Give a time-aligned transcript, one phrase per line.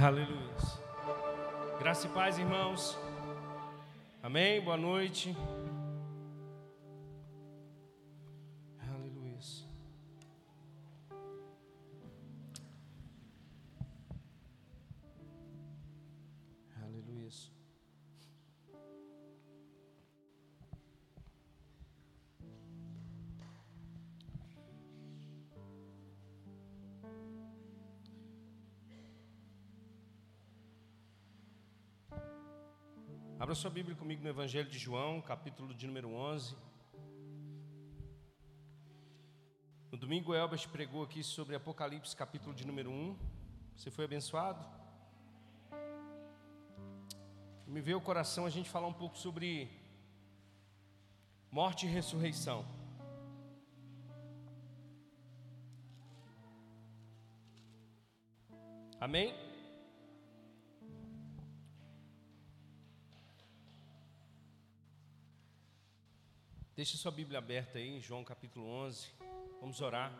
[0.00, 0.38] Aleluia.
[1.80, 2.96] Graça e paz, irmãos.
[4.22, 4.60] Amém.
[4.60, 5.36] Boa noite.
[33.58, 36.54] Sua Bíblia comigo no Evangelho de João, capítulo de número 11.
[39.90, 43.16] No domingo, Elbert pregou aqui sobre Apocalipse, capítulo de número 1.
[43.74, 44.64] Você foi abençoado?
[47.66, 49.68] Me veio o coração a gente falar um pouco sobre
[51.50, 52.64] morte e ressurreição.
[59.00, 59.47] Amém?
[66.78, 69.08] Deixe sua Bíblia aberta aí em João capítulo 11.
[69.60, 70.12] Vamos orar.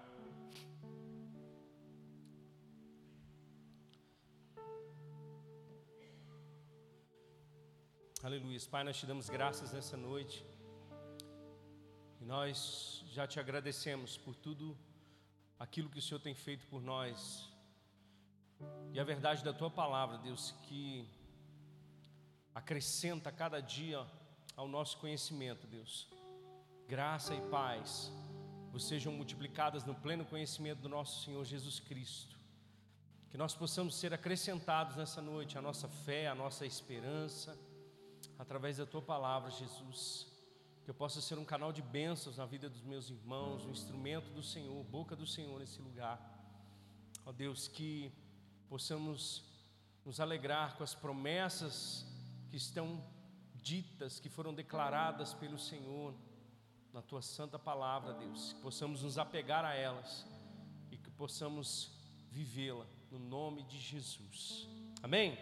[8.24, 8.58] Aleluia.
[8.68, 10.44] Pai, nós te damos graças nessa noite.
[12.20, 14.76] E nós já te agradecemos por tudo
[15.60, 17.48] aquilo que o Senhor tem feito por nós.
[18.92, 21.08] E a verdade da tua palavra, Deus, que
[22.52, 24.04] acrescenta cada dia
[24.56, 26.08] ao nosso conhecimento, Deus
[26.88, 28.10] graça e paz
[28.72, 32.38] vos sejam multiplicadas no pleno conhecimento do nosso Senhor Jesus Cristo.
[33.28, 37.58] Que nós possamos ser acrescentados nessa noite a nossa fé, a nossa esperança,
[38.38, 40.26] através da tua palavra, Jesus.
[40.82, 44.30] Que eu possa ser um canal de bênçãos na vida dos meus irmãos, um instrumento
[44.30, 46.18] do Senhor, boca do Senhor nesse lugar.
[47.26, 48.10] Ó Deus, que
[48.66, 49.44] possamos
[50.06, 52.06] nos alegrar com as promessas
[52.48, 53.04] que estão
[53.56, 56.14] ditas, que foram declaradas pelo Senhor
[56.92, 60.26] na tua santa palavra, Deus, que possamos nos apegar a elas
[60.90, 61.92] e que possamos
[62.30, 64.68] vivê-la no nome de Jesus.
[65.02, 65.38] Amém?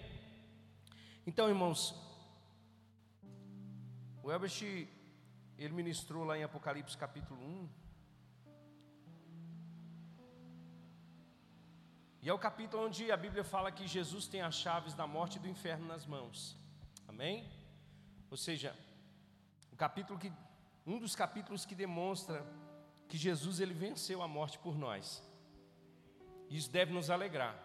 [1.27, 1.95] Então, irmãos,
[4.23, 4.63] o Elbert,
[5.59, 7.69] ele ministrou lá em Apocalipse capítulo 1.
[12.23, 15.37] E é o capítulo onde a Bíblia fala que Jesus tem as chaves da morte
[15.37, 16.57] e do inferno nas mãos.
[17.07, 17.49] Amém?
[18.29, 18.77] Ou seja,
[19.71, 20.33] o capítulo que
[20.87, 22.47] um dos capítulos que demonstra
[23.09, 25.23] que Jesus ele venceu a morte por nós.
[26.49, 27.59] Isso deve nos alegrar.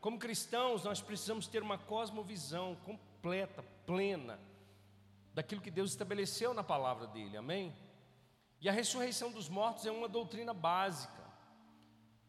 [0.00, 4.38] Como cristãos, nós precisamos ter uma cosmovisão completa, plena,
[5.32, 7.74] daquilo que Deus estabeleceu na palavra dele, amém?
[8.60, 11.22] E a ressurreição dos mortos é uma doutrina básica,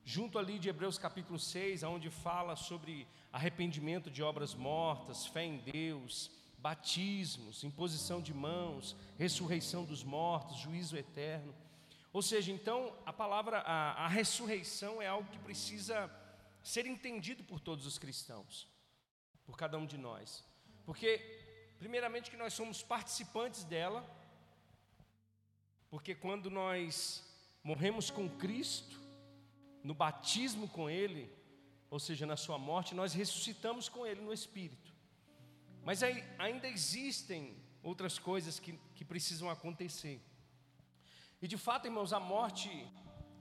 [0.06, 5.58] junto ali de Hebreus capítulo 6, onde fala sobre arrependimento de obras mortas, fé em
[5.58, 6.32] Deus,
[6.64, 11.54] batismos, imposição de mãos, ressurreição dos mortos, juízo eterno.
[12.14, 16.10] Ou seja, então a palavra, a, a ressurreição é algo que precisa
[16.64, 18.66] ser entendido por todos os cristãos,
[19.46, 20.42] por cada um de nós,
[20.86, 21.20] porque,
[21.78, 24.02] primeiramente, que nós somos participantes dela,
[25.90, 27.26] porque quando nós
[27.62, 28.98] morremos com Cristo,
[29.84, 31.30] no batismo com Ele,
[31.90, 34.93] ou seja, na Sua morte, nós ressuscitamos com Ele no Espírito.
[35.84, 40.22] Mas aí, ainda existem outras coisas que, que precisam acontecer.
[41.42, 42.70] E de fato, irmãos, a morte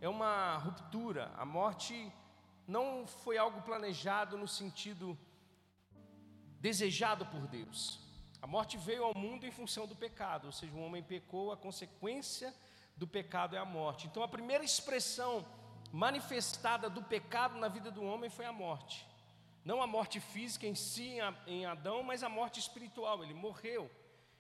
[0.01, 1.33] é uma ruptura.
[1.37, 2.13] A morte
[2.67, 5.17] não foi algo planejado no sentido
[6.59, 8.01] desejado por Deus.
[8.41, 11.57] A morte veio ao mundo em função do pecado, ou seja, o homem pecou, a
[11.57, 12.53] consequência
[12.97, 14.09] do pecado é a morte.
[14.09, 15.47] Então, a primeira expressão
[15.93, 19.07] manifestada do pecado na vida do homem foi a morte.
[19.65, 23.23] Não a morte física em si, em Adão, mas a morte espiritual.
[23.23, 23.91] Ele morreu.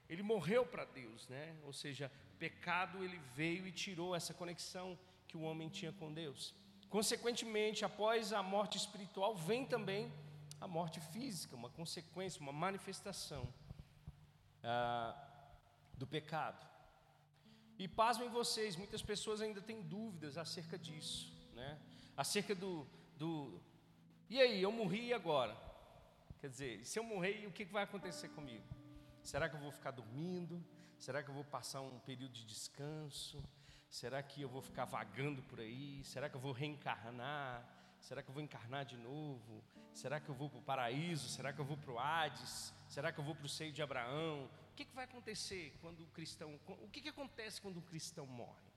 [0.08, 1.56] Ele morreu para Deus, né?
[1.64, 4.98] Ou seja, pecado ele veio e tirou essa conexão
[5.28, 6.54] que o homem tinha com Deus.
[6.90, 10.12] Consequentemente, após a morte espiritual, vem também
[10.60, 13.48] a morte física, uma consequência, uma manifestação
[14.62, 15.16] ah,
[15.96, 16.66] do pecado.
[17.78, 21.78] E pasmem vocês, muitas pessoas ainda têm dúvidas acerca disso, né?
[22.16, 22.86] Acerca do,
[23.16, 23.60] do
[24.32, 25.54] e aí, eu morri agora?
[26.40, 28.64] Quer dizer, se eu morrer, o que vai acontecer comigo?
[29.22, 30.64] Será que eu vou ficar dormindo?
[30.98, 33.44] Será que eu vou passar um período de descanso?
[33.90, 36.02] Será que eu vou ficar vagando por aí?
[36.02, 37.62] Será que eu vou reencarnar?
[38.00, 39.62] Será que eu vou encarnar de novo?
[39.92, 41.28] Será que eu vou para o paraíso?
[41.28, 42.72] Será que eu vou para o Hades?
[42.88, 44.48] Será que eu vou para o seio de Abraão?
[44.70, 46.58] O que, que vai acontecer quando o cristão.
[46.66, 48.71] O que, que acontece quando o cristão morre?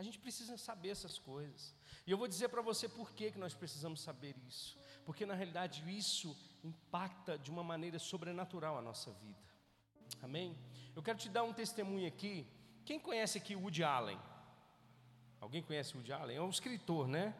[0.00, 1.74] A gente precisa saber essas coisas.
[2.06, 4.78] E eu vou dizer para você por que, que nós precisamos saber isso.
[5.04, 9.44] Porque na realidade isso impacta de uma maneira sobrenatural a nossa vida.
[10.22, 10.56] Amém?
[10.96, 12.46] Eu quero te dar um testemunho aqui.
[12.86, 14.18] Quem conhece aqui Woody Allen?
[15.38, 16.38] Alguém conhece Woody Allen?
[16.38, 17.34] É um escritor, né?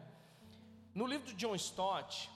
[0.93, 2.29] No livro de John Stott,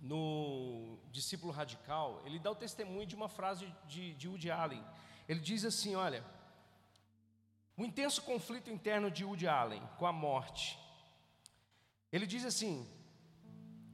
[0.00, 4.82] no Discípulo Radical, ele dá o testemunho de uma frase de, de Woody Allen.
[5.28, 6.24] Ele diz assim: Olha,
[7.82, 10.78] o intenso conflito interno de Woody Allen com a morte.
[12.12, 12.88] Ele diz assim: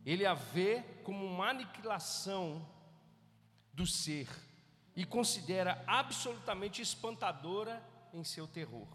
[0.04, 2.68] ele a vê como uma aniquilação
[3.72, 4.28] do ser
[4.94, 7.82] e considera absolutamente espantadora
[8.12, 8.88] em seu terror.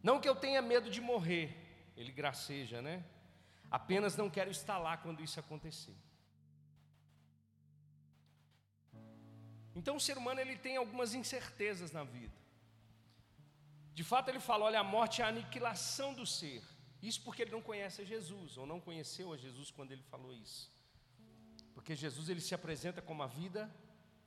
[0.00, 3.04] Não que eu tenha medo de morrer, ele graceja, né?
[3.68, 5.96] Apenas não quero estar lá quando isso acontecer.
[9.74, 12.41] Então o ser humano ele tem algumas incertezas na vida.
[13.94, 16.62] De fato ele fala, olha, a morte é a aniquilação do ser.
[17.02, 20.32] Isso porque ele não conhece a Jesus, ou não conheceu a Jesus quando ele falou
[20.32, 20.72] isso.
[21.74, 23.70] Porque Jesus ele se apresenta como a vida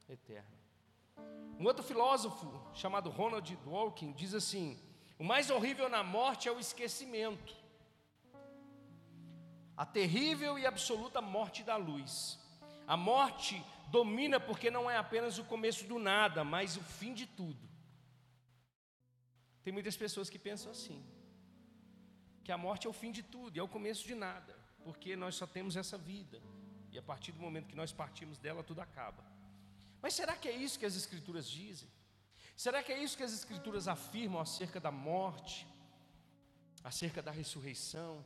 [0.09, 0.57] eterna.
[1.57, 4.79] Um outro filósofo chamado Ronald Dworkin diz assim:
[5.17, 7.55] o mais horrível na morte é o esquecimento
[9.77, 12.39] a terrível e absoluta morte da luz.
[12.87, 17.25] A morte domina porque não é apenas o começo do nada, mas o fim de
[17.25, 17.59] tudo.
[19.65, 21.03] Tem muitas pessoas que pensam assim,
[22.43, 25.33] que a morte é o fim de tudo é o começo de nada, porque nós
[25.35, 26.39] só temos essa vida
[26.91, 29.23] e a partir do momento que nós partimos dela, tudo acaba.
[30.03, 31.89] Mas será que é isso que as Escrituras dizem?
[32.55, 35.67] Será que é isso que as Escrituras afirmam acerca da morte,
[36.83, 38.23] acerca da ressurreição?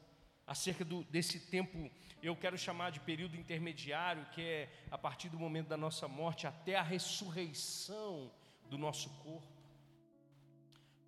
[0.49, 1.91] acerca do, desse tempo,
[2.23, 6.47] eu quero chamar de período intermediário, que é a partir do momento da nossa morte
[6.47, 8.31] até a ressurreição
[8.67, 9.58] do nosso corpo.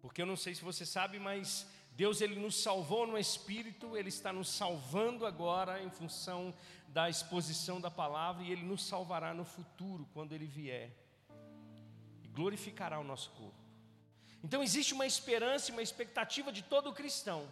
[0.02, 4.10] Porque eu não sei se você sabe, mas Deus ele nos salvou no espírito, ele
[4.10, 6.54] está nos salvando agora em função
[6.88, 10.92] da exposição da palavra e ele nos salvará no futuro quando ele vier
[12.24, 13.62] e glorificará o nosso corpo.
[14.44, 17.48] Então existe uma esperança e uma expectativa de todo cristão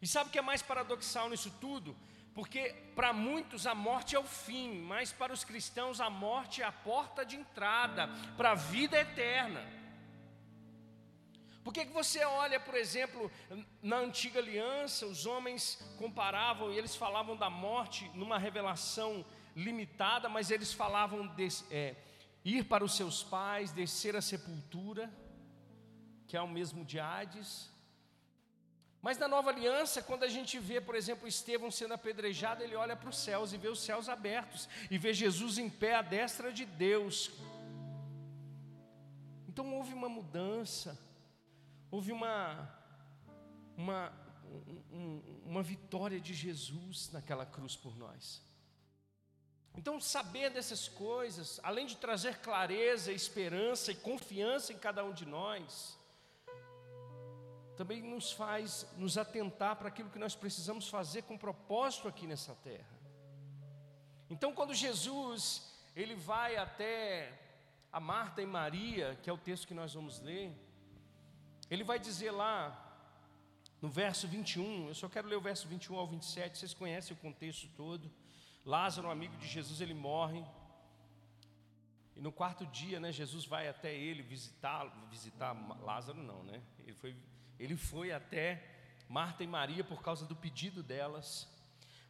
[0.00, 1.96] e sabe o que é mais paradoxal nisso tudo?
[2.34, 6.64] Porque para muitos a morte é o fim, mas para os cristãos a morte é
[6.66, 9.64] a porta de entrada para a vida eterna.
[11.66, 13.28] Por que, que você olha, por exemplo,
[13.82, 19.26] na antiga aliança, os homens comparavam e eles falavam da morte numa revelação
[19.56, 21.96] limitada, mas eles falavam de é,
[22.44, 25.12] ir para os seus pais, descer a sepultura,
[26.28, 27.68] que é o mesmo de Hades,
[29.02, 32.94] mas na nova aliança, quando a gente vê, por exemplo, Estevão sendo apedrejado, ele olha
[32.94, 36.52] para os céus e vê os céus abertos e vê Jesus em pé à destra
[36.52, 37.32] de Deus.
[39.48, 40.96] Então houve uma mudança,
[41.90, 42.68] houve uma,
[43.76, 44.12] uma,
[44.92, 48.42] um, uma vitória de Jesus naquela cruz por nós.
[49.76, 55.26] Então, saber dessas coisas, além de trazer clareza, esperança e confiança em cada um de
[55.26, 55.98] nós,
[57.76, 62.54] também nos faz nos atentar para aquilo que nós precisamos fazer com propósito aqui nessa
[62.54, 62.96] terra.
[64.30, 67.32] Então, quando Jesus ele vai até
[67.92, 70.54] a Marta e Maria, que é o texto que nós vamos ler,
[71.70, 72.82] ele vai dizer lá
[73.80, 77.20] no verso 21, eu só quero ler o verso 21 ao 27, vocês conhecem o
[77.20, 78.10] contexto todo.
[78.64, 80.44] Lázaro, amigo de Jesus, ele morre.
[82.16, 86.62] E no quarto dia, né, Jesus vai até ele visitar, visitar Lázaro não, né?
[86.80, 87.16] Ele foi
[87.58, 88.62] ele foi até
[89.08, 91.48] Marta e Maria por causa do pedido delas.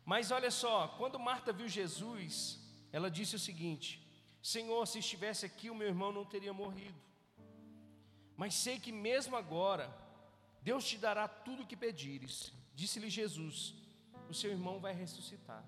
[0.04, 2.60] Mas olha só, quando Marta viu Jesus,
[2.92, 4.02] ela disse o seguinte:
[4.42, 7.05] Senhor, se estivesse aqui, o meu irmão não teria morrido.
[8.36, 9.94] Mas sei que mesmo agora,
[10.62, 12.52] Deus te dará tudo o que pedires.
[12.74, 13.74] Disse-lhe Jesus:
[14.28, 15.64] O seu irmão vai ressuscitar.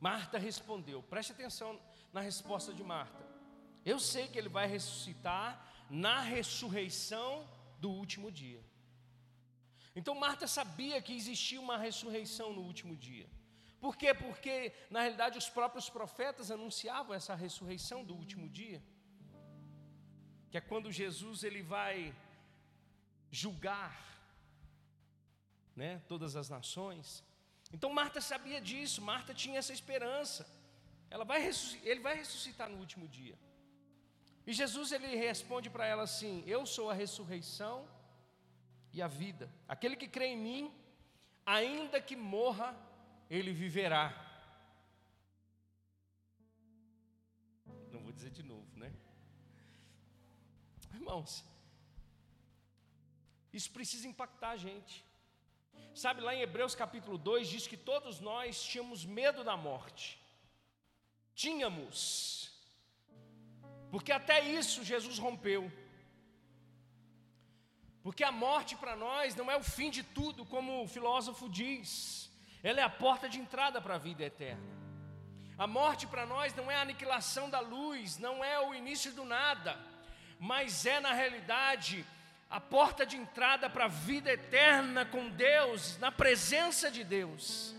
[0.00, 1.80] Marta respondeu, preste atenção
[2.12, 3.24] na resposta de Marta.
[3.84, 8.62] Eu sei que ele vai ressuscitar na ressurreição do último dia.
[9.94, 13.28] Então Marta sabia que existia uma ressurreição no último dia.
[13.80, 14.14] Por quê?
[14.14, 18.82] Porque na realidade os próprios profetas anunciavam essa ressurreição do último dia.
[20.52, 22.14] Que é quando Jesus ele vai
[23.30, 23.92] julgar
[25.74, 27.24] né, todas as nações.
[27.72, 30.46] Então Marta sabia disso, Marta tinha essa esperança.
[31.08, 31.40] Ela vai
[31.82, 33.36] ele vai ressuscitar no último dia.
[34.46, 37.88] E Jesus ele responde para ela assim: Eu sou a ressurreição
[38.92, 39.50] e a vida.
[39.66, 40.74] Aquele que crê em mim,
[41.46, 42.76] ainda que morra,
[43.30, 44.04] ele viverá.
[47.90, 48.61] Não vou dizer de novo?
[51.02, 51.44] Irmãos,
[53.52, 55.04] Isso precisa impactar a gente.
[56.02, 60.06] Sabe, lá em Hebreus capítulo 2 diz que todos nós tínhamos medo da morte.
[61.34, 61.92] Tínhamos.
[63.90, 65.70] Porque até isso Jesus rompeu.
[68.04, 72.30] Porque a morte para nós não é o fim de tudo, como o filósofo diz.
[72.62, 74.72] Ela é a porta de entrada para a vida eterna.
[75.58, 79.24] A morte para nós não é a aniquilação da luz, não é o início do
[79.24, 79.72] nada,
[80.42, 82.04] mas é na realidade
[82.50, 87.72] a porta de entrada para a vida eterna com Deus, na presença de Deus.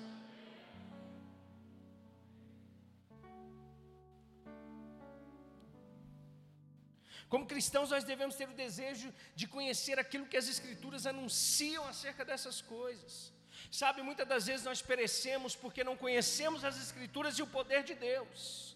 [7.28, 12.24] Como cristãos, nós devemos ter o desejo de conhecer aquilo que as Escrituras anunciam acerca
[12.24, 13.34] dessas coisas.
[13.70, 17.94] Sabe, muitas das vezes nós perecemos porque não conhecemos as Escrituras e o poder de
[17.94, 18.74] Deus.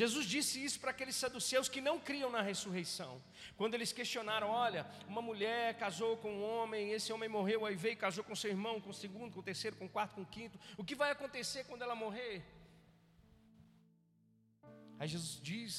[0.00, 3.20] Jesus disse isso para aqueles saduceus que não criam na ressurreição.
[3.56, 7.96] Quando eles questionaram: olha, uma mulher casou com um homem, esse homem morreu, aí veio
[7.96, 10.32] casou com seu irmão, com o segundo, com o terceiro, com o quarto, com o
[10.36, 10.56] quinto.
[10.76, 12.44] O que vai acontecer quando ela morrer?
[15.00, 15.72] Aí Jesus diz,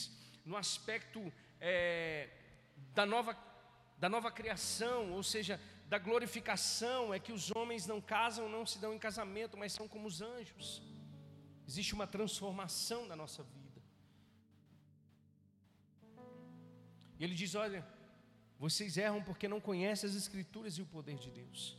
[0.46, 1.22] no aspecto
[1.62, 2.30] é,
[2.94, 3.38] da, nova,
[3.98, 8.80] da nova criação, ou seja, da glorificação, é que os homens não casam, não se
[8.80, 10.82] dão em casamento, mas são como os anjos.
[11.66, 13.69] Existe uma transformação na nossa vida.
[17.20, 17.86] E ele diz: Olha,
[18.58, 21.78] vocês erram porque não conhecem as Escrituras e o poder de Deus.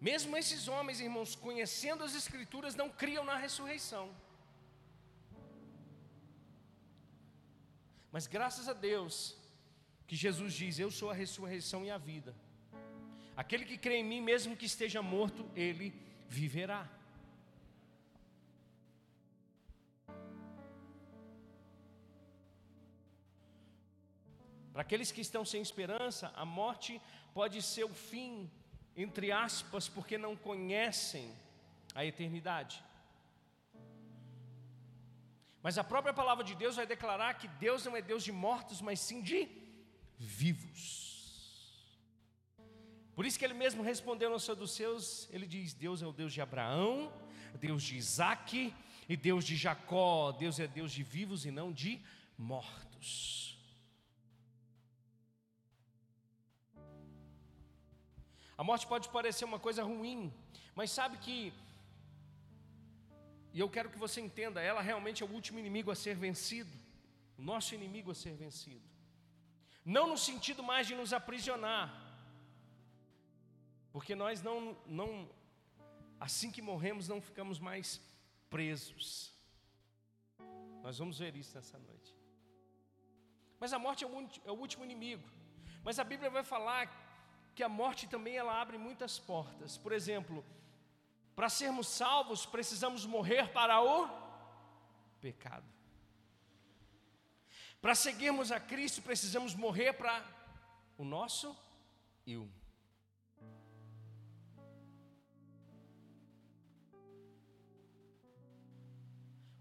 [0.00, 4.06] Mesmo esses homens, irmãos, conhecendo as Escrituras, não criam na ressurreição.
[8.10, 9.36] Mas graças a Deus,
[10.06, 12.34] que Jesus diz: Eu sou a ressurreição e a vida.
[13.36, 15.92] Aquele que crê em mim, mesmo que esteja morto, ele
[16.28, 16.88] viverá.
[24.72, 27.00] Para aqueles que estão sem esperança, a morte
[27.34, 28.50] pode ser o fim,
[28.96, 31.34] entre aspas, porque não conhecem
[31.94, 32.82] a eternidade.
[35.62, 38.80] Mas a própria palavra de Deus vai declarar que Deus não é Deus de mortos,
[38.80, 39.48] mas sim de
[40.16, 41.10] vivos.
[43.14, 46.40] Por isso que ele mesmo respondeu aos seus, ele diz: Deus é o Deus de
[46.40, 47.12] Abraão,
[47.58, 48.74] Deus de Isaac
[49.08, 50.32] e Deus de Jacó.
[50.32, 52.00] Deus é Deus de vivos e não de
[52.38, 53.59] mortos.
[58.60, 60.20] A morte pode parecer uma coisa ruim,
[60.78, 61.50] mas sabe que,
[63.54, 66.70] e eu quero que você entenda, ela realmente é o último inimigo a ser vencido,
[67.38, 68.86] o nosso inimigo a ser vencido.
[69.82, 71.88] Não no sentido mais de nos aprisionar,
[73.94, 75.08] porque nós não, não
[76.28, 77.98] assim que morremos, não ficamos mais
[78.50, 79.34] presos.
[80.82, 82.14] Nós vamos ver isso nessa noite.
[83.58, 85.26] Mas a morte é o, é último inimigo.
[85.82, 86.99] Mas a Bíblia vai falar
[87.60, 89.76] que a morte também ela abre muitas portas.
[89.76, 90.42] Por exemplo,
[91.36, 94.08] para sermos salvos, precisamos morrer para o
[95.20, 95.66] pecado.
[97.78, 100.24] Para seguirmos a Cristo, precisamos morrer para
[100.96, 101.54] o nosso
[102.26, 102.50] eu.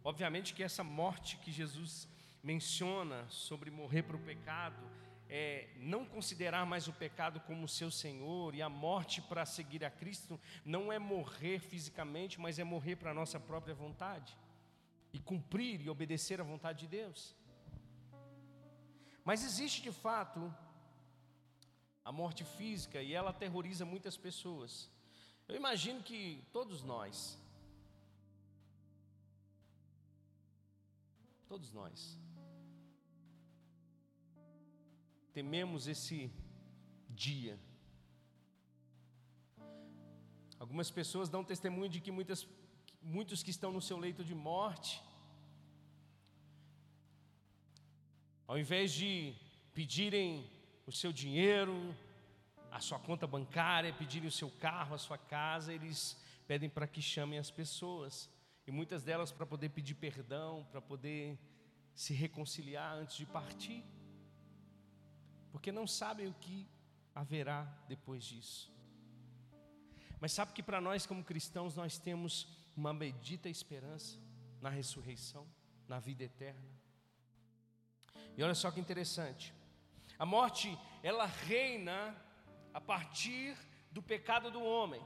[0.01, 2.07] Obviamente que essa morte que Jesus
[2.41, 4.98] menciona sobre morrer para o pecado,
[5.29, 9.91] é, não considerar mais o pecado como seu Senhor e a morte para seguir a
[9.91, 14.35] Cristo não é morrer fisicamente, mas é morrer para a nossa própria vontade
[15.13, 17.35] e cumprir e obedecer à vontade de Deus.
[19.23, 20.51] Mas existe de fato
[22.03, 24.89] a morte física e ela aterroriza muitas pessoas.
[25.47, 27.39] Eu imagino que todos nós,
[31.47, 32.17] todos nós,
[35.39, 36.17] tememos esse
[37.25, 37.57] dia.
[40.63, 42.41] Algumas pessoas dão testemunho de que muitas,
[43.01, 45.01] muitos que estão no seu leito de morte,
[48.45, 49.11] ao invés de
[49.73, 50.27] pedirem
[50.85, 51.77] o seu dinheiro,
[52.69, 56.17] a sua conta bancária, pedirem o seu carro, a sua casa, eles
[56.49, 58.29] pedem para que chamem as pessoas.
[58.67, 61.39] E muitas delas para poder pedir perdão, para poder
[61.95, 63.81] se reconciliar antes de partir
[65.51, 66.67] porque não sabem o que
[67.13, 68.71] haverá depois disso.
[70.19, 74.17] Mas sabe que para nós, como cristãos, nós temos uma bendita esperança
[74.61, 75.47] na ressurreição,
[75.87, 76.69] na vida eterna.
[78.37, 79.53] E olha só que interessante.
[80.17, 82.15] A morte, ela reina
[82.73, 83.57] a partir
[83.91, 85.01] do pecado do homem.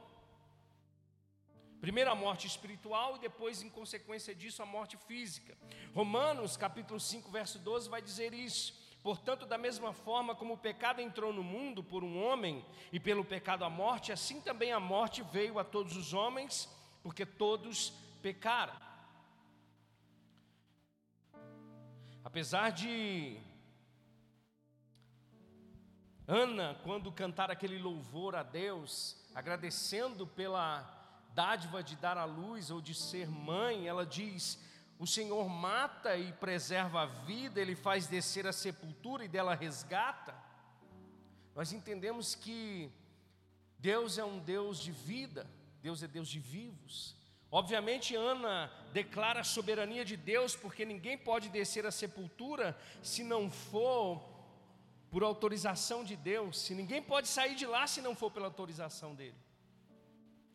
[1.80, 5.56] Primeiro a morte espiritual e depois, em consequência disso, a morte física.
[5.94, 8.83] Romanos, capítulo 5, verso 12, vai dizer isso.
[9.04, 13.22] Portanto, da mesma forma como o pecado entrou no mundo por um homem e pelo
[13.22, 17.90] pecado a morte, assim também a morte veio a todos os homens, porque todos
[18.22, 18.72] pecaram.
[22.24, 23.38] Apesar de
[26.26, 30.82] Ana, quando cantar aquele louvor a Deus, agradecendo pela
[31.34, 34.58] dádiva de dar à luz ou de ser mãe, ela diz:
[34.98, 40.34] O Senhor mata e preserva a vida, Ele faz descer a sepultura e dela resgata.
[41.54, 42.90] Nós entendemos que
[43.78, 45.46] Deus é um Deus de vida,
[45.82, 47.14] Deus é Deus de vivos.
[47.50, 53.50] Obviamente, Ana declara a soberania de Deus, porque ninguém pode descer a sepultura se não
[53.50, 54.34] for
[55.10, 59.14] por autorização de Deus, se ninguém pode sair de lá se não for pela autorização
[59.14, 59.36] dele.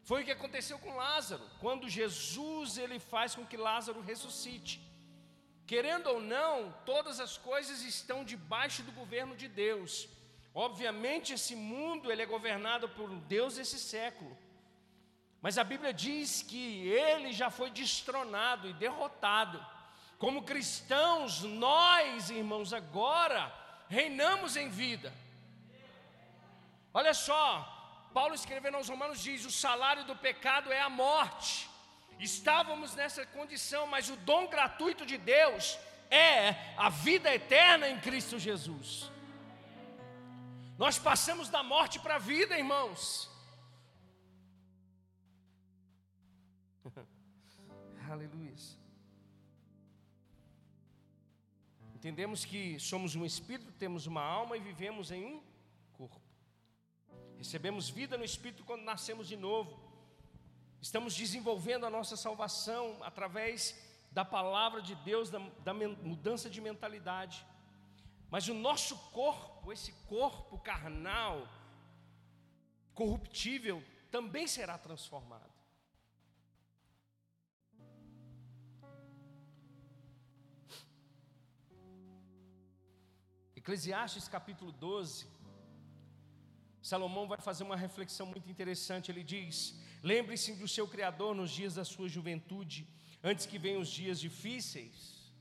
[0.10, 4.82] Foi o que aconteceu com Lázaro, quando Jesus ele faz com que Lázaro ressuscite.
[5.68, 10.10] Querendo ou não, todas as coisas estão debaixo do governo de Deus.
[10.52, 14.36] Obviamente esse mundo ele é governado por Deus esse século.
[15.44, 19.64] Mas a Bíblia diz que ele já foi destronado e derrotado.
[20.18, 23.54] Como cristãos, nós, irmãos, agora
[23.88, 25.14] reinamos em vida.
[26.92, 27.79] Olha só,
[28.14, 31.70] Paulo escrevendo aos Romanos diz: o salário do pecado é a morte.
[32.20, 35.78] Estávamos nessa condição, mas o dom gratuito de Deus
[36.12, 39.10] é a vida eterna em Cristo Jesus.
[40.78, 43.30] Nós passamos da morte para a vida, irmãos.
[48.10, 48.50] Aleluia.
[52.00, 55.44] Entendemos que somos um espírito, temos uma alma e vivemos em um
[57.40, 59.80] Recebemos vida no Espírito quando nascemos de novo.
[60.82, 63.82] Estamos desenvolvendo a nossa salvação através
[64.12, 67.46] da palavra de Deus, da, da mudança de mentalidade.
[68.30, 71.48] Mas o nosso corpo, esse corpo carnal,
[72.94, 75.50] corruptível, também será transformado.
[83.56, 85.39] Eclesiastes capítulo 12,
[86.90, 89.12] Salomão vai fazer uma reflexão muito interessante.
[89.12, 92.88] Ele diz: Lembre-se do seu Criador nos dias da sua juventude,
[93.24, 95.32] antes que venham os dias difíceis,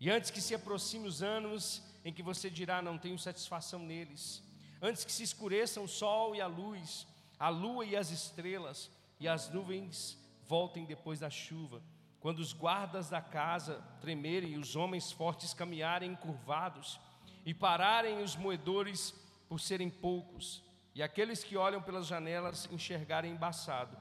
[0.00, 4.42] e antes que se aproxime os anos em que você dirá: Não tenho satisfação neles,
[4.80, 7.06] antes que se escureçam o sol e a luz,
[7.38, 11.82] a lua e as estrelas, e as nuvens voltem depois da chuva,
[12.20, 16.98] quando os guardas da casa tremerem e os homens fortes caminharem encurvados,
[17.44, 19.14] e pararem os moedores
[19.48, 20.62] por serem poucos,
[20.94, 23.96] e aqueles que olham pelas janelas enxergarem embaçado.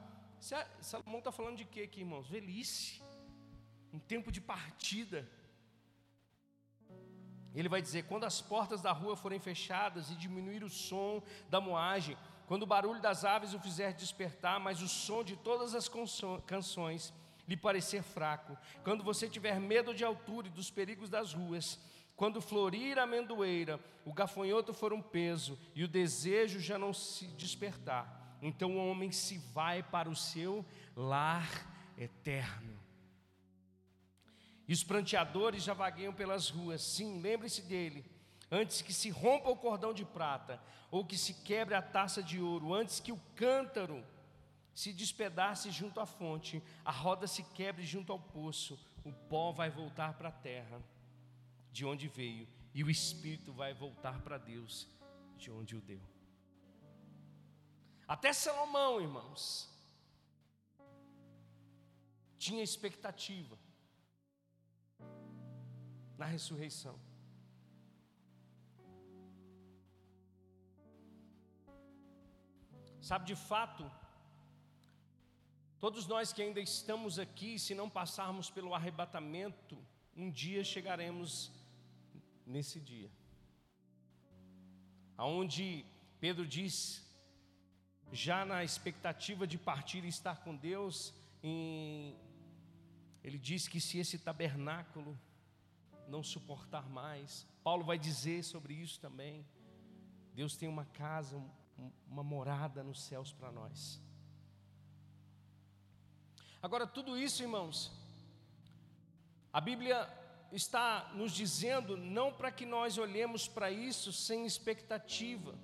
[0.79, 2.27] Salomão está falando de quê aqui, irmãos?
[2.27, 3.01] Velhice,
[3.91, 5.29] um tempo de partida.
[7.53, 11.59] Ele vai dizer: quando as portas da rua forem fechadas e diminuir o som da
[11.59, 15.89] moagem, quando o barulho das aves o fizer despertar, mas o som de todas as
[16.45, 17.13] canções
[17.47, 21.79] lhe parecer fraco, quando você tiver medo de altura e dos perigos das ruas,
[22.15, 27.27] quando florir a amendoeira, o gafanhoto for um peso e o desejo já não se
[27.27, 31.47] despertar, então o homem se vai para o seu lar
[31.97, 32.79] eterno.
[34.67, 38.05] E os pranteadores já vagueiam pelas ruas, sim, lembre-se dele,
[38.49, 42.39] antes que se rompa o cordão de prata, ou que se quebre a taça de
[42.39, 44.03] ouro, antes que o cântaro
[44.73, 49.69] se despedace junto à fonte, a roda se quebre junto ao poço, o pó vai
[49.69, 50.81] voltar para a terra
[51.75, 54.87] de onde veio, e o espírito vai voltar para Deus,
[55.37, 56.01] de onde o deu.
[58.07, 59.43] Até Salomão, irmãos,
[62.37, 63.57] tinha expectativa
[66.17, 66.97] na ressurreição.
[73.01, 73.83] Sabe, de fato,
[75.77, 79.77] todos nós que ainda estamos aqui, se não passarmos pelo arrebatamento,
[80.15, 81.51] um dia chegaremos
[82.45, 83.11] nesse dia.
[85.17, 85.85] Aonde
[86.19, 87.03] Pedro diz,
[88.11, 92.15] já na expectativa de partir e estar com Deus, em,
[93.23, 95.17] ele diz que se esse tabernáculo
[96.07, 99.45] não suportar mais, Paulo vai dizer sobre isso também.
[100.33, 101.41] Deus tem uma casa,
[102.07, 104.01] uma morada nos céus para nós.
[106.61, 107.91] Agora, tudo isso, irmãos,
[109.53, 110.07] a Bíblia
[110.51, 115.57] está nos dizendo não para que nós olhemos para isso sem expectativa,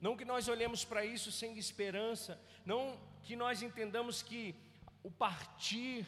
[0.00, 4.54] não que nós olhemos para isso sem esperança, não que nós entendamos que
[5.02, 6.06] o partir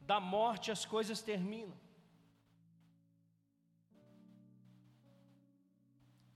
[0.00, 1.78] da morte as coisas terminam.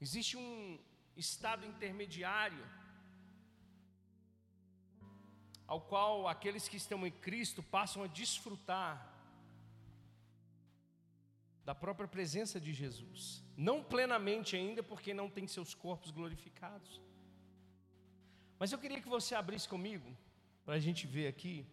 [0.00, 0.78] Existe um
[1.16, 2.64] estado intermediário
[5.66, 9.13] ao qual aqueles que estão em Cristo passam a desfrutar
[11.64, 13.42] da própria presença de Jesus.
[13.56, 17.00] Não plenamente ainda, porque não tem seus corpos glorificados.
[18.58, 20.16] Mas eu queria que você abrisse comigo,
[20.64, 21.66] para a gente ver aqui,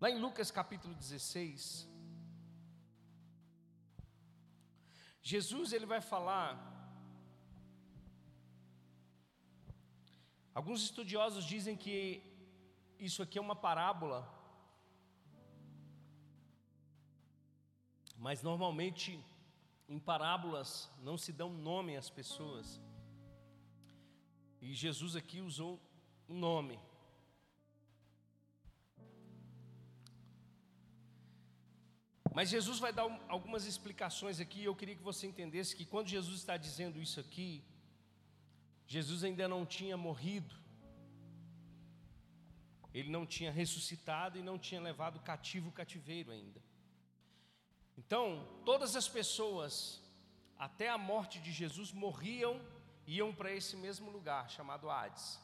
[0.00, 1.88] lá em Lucas capítulo 16.
[5.22, 6.70] Jesus ele vai falar
[10.52, 12.22] Alguns estudiosos dizem que
[12.98, 14.28] isso aqui é uma parábola,
[18.20, 19.18] mas normalmente
[19.88, 22.80] em parábolas não se dão nome às pessoas.
[24.60, 25.80] E Jesus aqui usou
[26.28, 26.78] um nome.
[32.34, 34.62] Mas Jesus vai dar algumas explicações aqui.
[34.62, 37.64] Eu queria que você entendesse que quando Jesus está dizendo isso aqui,
[38.86, 40.54] Jesus ainda não tinha morrido,
[42.92, 46.69] ele não tinha ressuscitado e não tinha levado cativo o cativeiro ainda.
[48.00, 48.24] Então,
[48.64, 49.72] todas as pessoas,
[50.66, 52.54] até a morte de Jesus, morriam
[53.06, 55.38] e iam para esse mesmo lugar chamado Hades.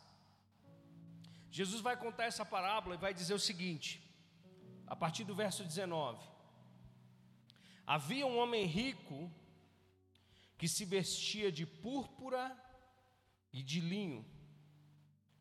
[1.58, 3.90] Jesus vai contar essa parábola e vai dizer o seguinte,
[4.86, 6.26] a partir do verso 19:
[7.86, 9.30] Havia um homem rico
[10.58, 12.44] que se vestia de púrpura
[13.52, 14.24] e de linho,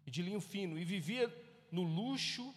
[0.05, 1.25] e de linho fino, e vivia
[1.71, 2.53] no luxo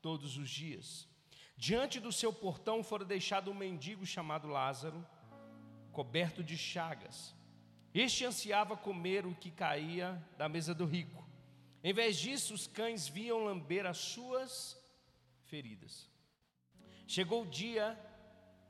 [0.00, 1.08] todos os dias.
[1.56, 5.04] Diante do seu portão fora deixado um mendigo chamado Lázaro,
[5.92, 7.34] coberto de chagas.
[7.94, 11.26] Este ansiava comer o que caía da mesa do rico.
[11.82, 14.76] Em vez disso, os cães viam lamber as suas
[15.44, 16.10] feridas.
[17.06, 17.98] Chegou o dia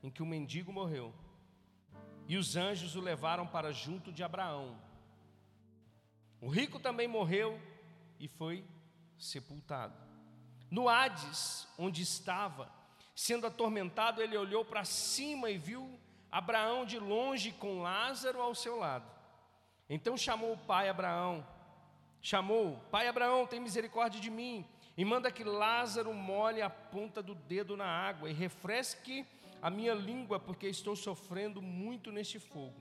[0.01, 1.13] em que o mendigo morreu,
[2.27, 4.79] e os anjos o levaram para junto de Abraão
[6.39, 7.59] o rico também morreu
[8.19, 8.63] e foi
[9.17, 9.95] sepultado.
[10.69, 12.71] No Hades, onde estava,
[13.17, 15.99] sendo atormentado, ele olhou para cima e viu
[16.31, 19.09] Abraão de longe com Lázaro ao seu lado.
[19.89, 21.43] Então chamou o pai Abraão,
[22.21, 24.63] chamou: Pai Abraão, tem misericórdia de mim,
[24.95, 29.25] e manda que Lázaro molhe a ponta do dedo na água e refresque
[29.63, 32.79] a minha língua, porque estou sofrendo muito neste fogo.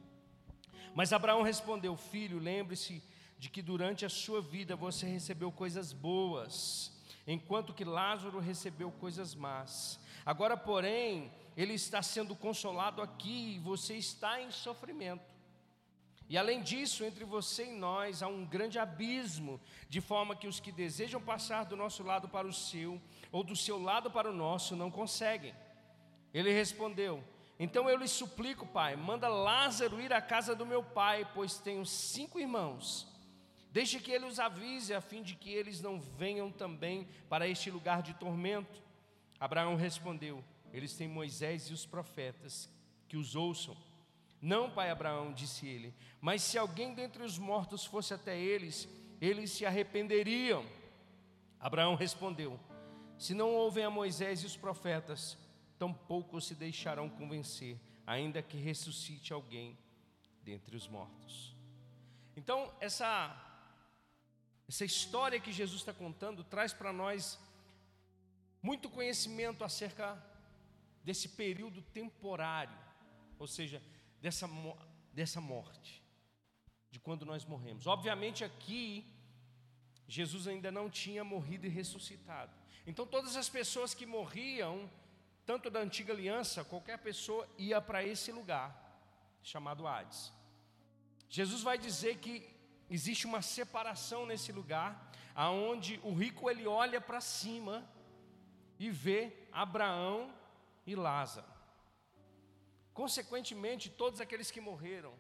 [0.94, 3.03] Mas Abraão respondeu: Filho, lembre-se
[3.38, 6.92] de que durante a sua vida você recebeu coisas boas,
[7.27, 9.99] enquanto que Lázaro recebeu coisas más.
[10.25, 15.37] Agora, porém, ele está sendo consolado aqui e você está em sofrimento.
[16.29, 20.59] E além disso, entre você e nós há um grande abismo, de forma que os
[20.59, 24.35] que desejam passar do nosso lado para o seu, ou do seu lado para o
[24.35, 25.55] nosso, não conseguem.
[26.35, 27.23] Ele respondeu:
[27.61, 31.87] Então eu lhe suplico, pai, manda Lázaro ir à casa do meu pai, pois tenho
[31.87, 33.07] cinco irmãos.
[33.77, 37.71] Deixe que ele os avise, a fim de que eles não venham também para este
[37.71, 38.83] lugar de tormento.
[39.39, 42.71] Abraão respondeu: Eles têm Moisés e os profetas,
[43.07, 43.77] que os ouçam.
[44.41, 48.89] Não, pai Abraão, disse ele, mas se alguém dentre os mortos fosse até eles,
[49.21, 50.65] eles se arrependeriam.
[51.61, 52.59] Abraão respondeu:
[53.19, 55.37] Se não ouvem a Moisés e os profetas,
[55.79, 59.77] tampouco se deixarão convencer, ainda que ressuscite alguém
[60.43, 61.55] dentre os mortos.
[62.35, 63.45] Então, essa
[64.68, 67.38] essa história que Jesus está contando traz para nós
[68.61, 70.20] muito conhecimento acerca
[71.05, 72.76] desse período temporário,
[73.38, 73.81] ou seja,
[74.20, 74.48] dessa,
[75.12, 76.02] dessa morte,
[76.90, 77.87] de quando nós morremos.
[77.87, 79.07] Obviamente, aqui,
[80.09, 82.52] Jesus ainda não tinha morrido e ressuscitado.
[82.85, 84.90] Então, todas as pessoas que morriam,
[85.44, 88.74] tanto da antiga aliança, qualquer pessoa ia para esse lugar,
[89.44, 90.33] chamado Hades.
[91.29, 92.56] Jesus vai dizer que
[92.90, 97.88] existe uma separação nesse lugar, aonde o rico ele olha para cima
[98.79, 100.33] e vê Abraão
[100.87, 101.46] e Lázaro.
[102.94, 105.12] Consequentemente, todos aqueles que morreram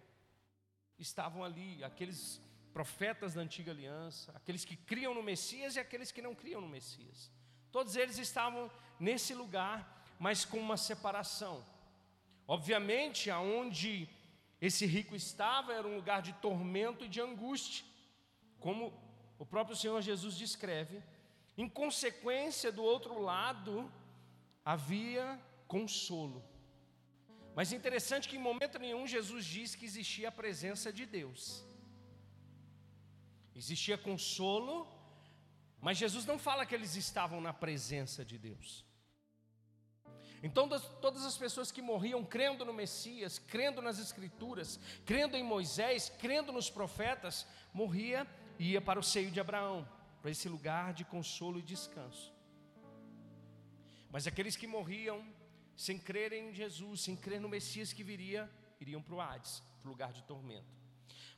[0.98, 2.40] estavam ali, aqueles
[2.72, 6.68] profetas da antiga aliança, aqueles que criam no Messias e aqueles que não criam no
[6.68, 7.30] Messias.
[7.70, 11.64] Todos eles estavam nesse lugar, mas com uma separação.
[12.48, 14.08] Obviamente, aonde
[14.60, 17.84] esse rico estava era um lugar de tormento e de angústia,
[18.58, 18.92] como
[19.38, 21.02] o próprio Senhor Jesus descreve.
[21.56, 23.90] Em consequência, do outro lado,
[24.64, 26.42] havia consolo.
[27.54, 31.64] Mas interessante que em momento nenhum Jesus diz que existia a presença de Deus.
[33.54, 34.86] Existia consolo,
[35.80, 38.85] Mas Jesus não fala que eles estavam na presença de Deus.
[40.42, 40.68] Então,
[41.00, 46.52] todas as pessoas que morriam crendo no Messias, crendo nas Escrituras, crendo em Moisés, crendo
[46.52, 48.26] nos profetas, morria
[48.58, 49.88] e ia para o seio de Abraão,
[50.20, 52.32] para esse lugar de consolo e descanso.
[54.10, 55.24] Mas aqueles que morriam
[55.76, 59.88] sem crer em Jesus, sem crer no Messias que viria, iriam para o Hades, para
[59.88, 60.76] o lugar de tormento.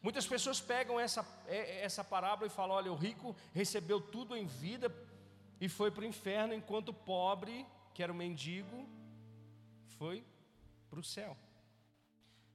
[0.00, 4.46] Muitas pessoas pegam essa, é, essa parábola e falam: olha, o rico recebeu tudo em
[4.46, 4.94] vida
[5.60, 7.66] e foi para o inferno, enquanto o pobre,
[7.98, 8.88] que era o mendigo,
[9.98, 10.24] foi
[10.88, 11.36] para o céu.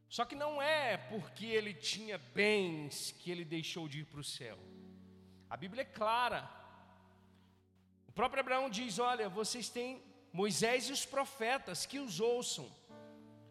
[0.08, 4.23] Só que não é porque ele tinha bens que ele deixou de ir para o
[4.23, 4.58] céu.
[5.49, 6.49] A Bíblia é clara.
[8.08, 10.01] O próprio Abraão diz: Olha, vocês têm
[10.32, 12.71] Moisés e os profetas que os ouçam.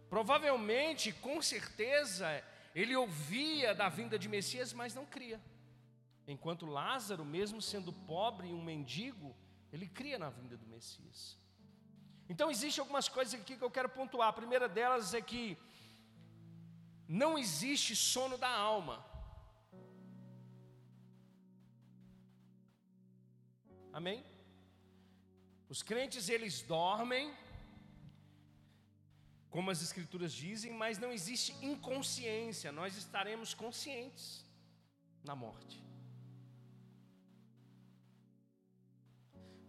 [0.08, 2.42] Provavelmente, com certeza,
[2.74, 5.38] ele ouvia da vinda de Messias, mas não cria.
[6.26, 9.36] Enquanto Lázaro, mesmo sendo pobre e um mendigo,
[9.70, 11.41] ele cria na vinda do Messias.
[12.32, 14.28] Então, existem algumas coisas aqui que eu quero pontuar.
[14.28, 15.44] A primeira delas é que
[17.22, 18.96] não existe sono da alma.
[23.92, 24.24] Amém?
[25.68, 27.26] Os crentes eles dormem,
[29.50, 34.26] como as escrituras dizem, mas não existe inconsciência, nós estaremos conscientes
[35.22, 35.91] na morte.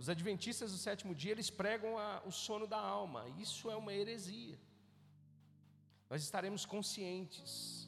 [0.03, 3.93] Os adventistas do sétimo dia, eles pregam a, o sono da alma, isso é uma
[3.93, 4.59] heresia.
[6.09, 7.87] Nós estaremos conscientes.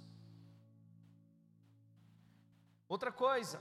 [2.88, 3.60] Outra coisa,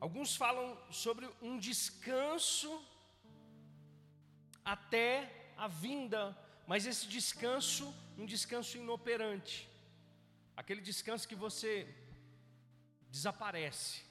[0.00, 2.72] alguns falam sobre um descanso
[4.64, 9.70] até a vinda, mas esse descanso, um descanso inoperante,
[10.56, 11.72] aquele descanso que você
[13.16, 14.02] desaparece.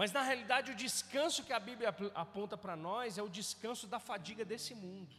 [0.00, 1.90] Mas na realidade, o descanso que a Bíblia
[2.24, 5.14] aponta para nós é o descanso da fadiga desse mundo.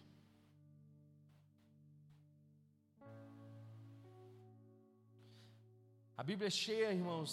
[6.17, 7.31] A Bíblia é cheia, irmãos,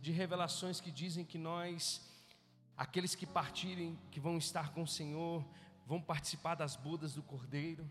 [0.00, 1.78] de revelações que dizem que nós,
[2.76, 5.38] aqueles que partirem, que vão estar com o Senhor,
[5.86, 7.88] vão participar das bodas do Cordeiro,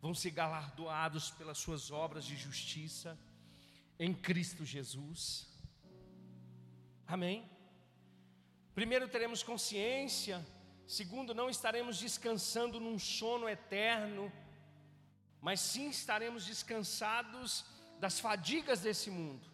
[0.00, 3.18] vão ser galardoados pelas suas obras de justiça
[3.98, 5.55] em Cristo Jesus.
[7.06, 7.48] Amém?
[8.74, 10.44] Primeiro, teremos consciência.
[10.86, 14.32] Segundo, não estaremos descansando num sono eterno,
[15.40, 17.64] mas sim estaremos descansados
[17.98, 19.48] das fadigas desse mundo.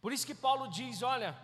[0.00, 1.36] Por isso que Paulo diz: olha,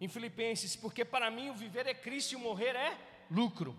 [0.00, 2.98] em Filipenses, porque para mim o viver é Cristo e o morrer é
[3.30, 3.76] lucro.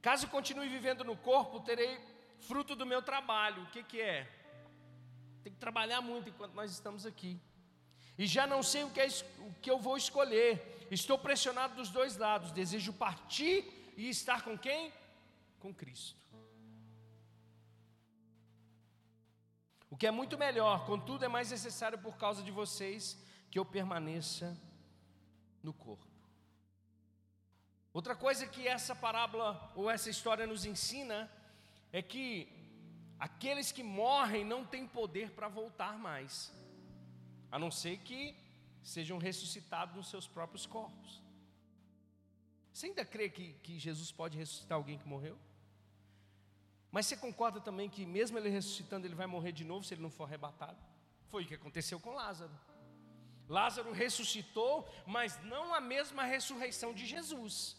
[0.00, 2.11] Caso continue vivendo no corpo, terei
[2.42, 3.62] fruto do meu trabalho.
[3.62, 4.28] O que, que é?
[5.42, 7.40] Tem que trabalhar muito enquanto nós estamos aqui.
[8.18, 10.86] E já não sei o que, é, o que eu vou escolher.
[10.90, 12.52] Estou pressionado dos dois lados.
[12.52, 14.92] Desejo partir e estar com quem?
[15.58, 16.20] Com Cristo.
[19.90, 23.18] O que é muito melhor, contudo, é mais necessário por causa de vocês
[23.50, 24.56] que eu permaneça
[25.62, 26.10] no corpo.
[27.92, 31.30] Outra coisa que essa parábola ou essa história nos ensina
[31.92, 32.48] é que
[33.18, 36.52] aqueles que morrem não têm poder para voltar mais,
[37.50, 38.34] a não ser que
[38.82, 41.22] sejam ressuscitados nos seus próprios corpos.
[42.72, 45.38] Você ainda crê que, que Jesus pode ressuscitar alguém que morreu?
[46.90, 50.02] Mas você concorda também que, mesmo ele ressuscitando, ele vai morrer de novo se ele
[50.02, 50.78] não for arrebatado?
[51.28, 52.52] Foi o que aconteceu com Lázaro.
[53.48, 57.76] Lázaro ressuscitou, mas não a mesma ressurreição de Jesus.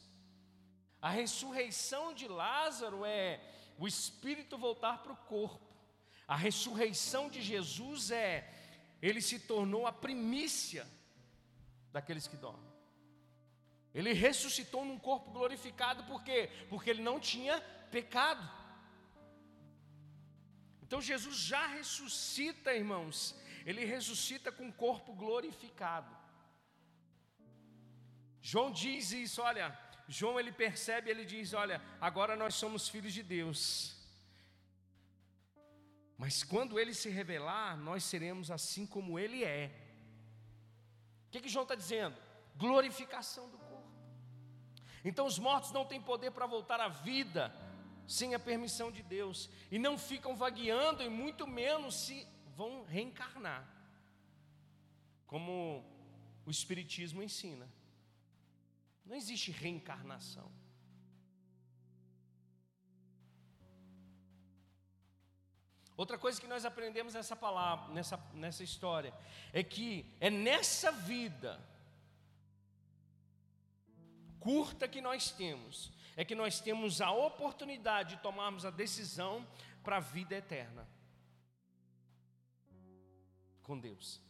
[1.02, 3.42] A ressurreição de Lázaro é
[3.78, 5.74] o espírito voltar para o corpo.
[6.28, 8.50] A ressurreição de Jesus é
[9.02, 10.88] ele se tornou a primícia
[11.92, 12.72] daqueles que dormem.
[13.94, 16.50] Ele ressuscitou num corpo glorificado, por quê?
[16.70, 17.60] Porque ele não tinha
[17.92, 18.50] pecado.
[20.82, 26.16] Então Jesus já ressuscita, irmãos, ele ressuscita com o corpo glorificado.
[28.42, 33.24] João diz isso, olha, João ele percebe, ele diz, olha, agora nós somos filhos de
[33.24, 33.96] Deus.
[36.18, 39.72] Mas quando ele se revelar, nós seremos assim como ele é.
[41.28, 42.16] O que, que João está dizendo?
[42.56, 43.92] Glorificação do corpo.
[45.04, 47.54] Então os mortos não têm poder para voltar à vida,
[48.08, 53.68] sem a permissão de Deus e não ficam vagueando e muito menos se vão reencarnar,
[55.26, 55.84] como
[56.46, 57.68] o Espiritismo ensina.
[59.06, 60.52] Não existe reencarnação.
[65.96, 69.14] Outra coisa que nós aprendemos nessa palavra, nessa, nessa história,
[69.52, 71.60] é que é nessa vida
[74.40, 79.48] curta que nós temos, é que nós temos a oportunidade de tomarmos a decisão
[79.84, 80.88] para a vida eterna
[83.64, 84.22] com Deus.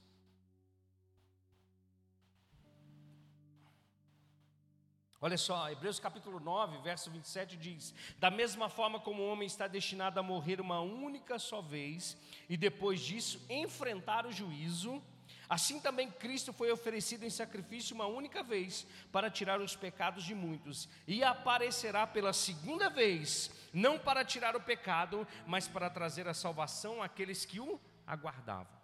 [5.26, 9.70] Olha só, Hebreus capítulo 9, verso 27 diz: Da mesma forma como o homem está
[9.70, 12.18] destinado a morrer uma única só vez
[12.50, 15.02] e depois disso enfrentar o juízo,
[15.48, 20.36] assim também Cristo foi oferecido em sacrifício uma única vez para tirar os pecados de
[20.36, 26.34] muitos e aparecerá pela segunda vez, não para tirar o pecado, mas para trazer a
[26.34, 28.84] salvação àqueles que o aguardavam.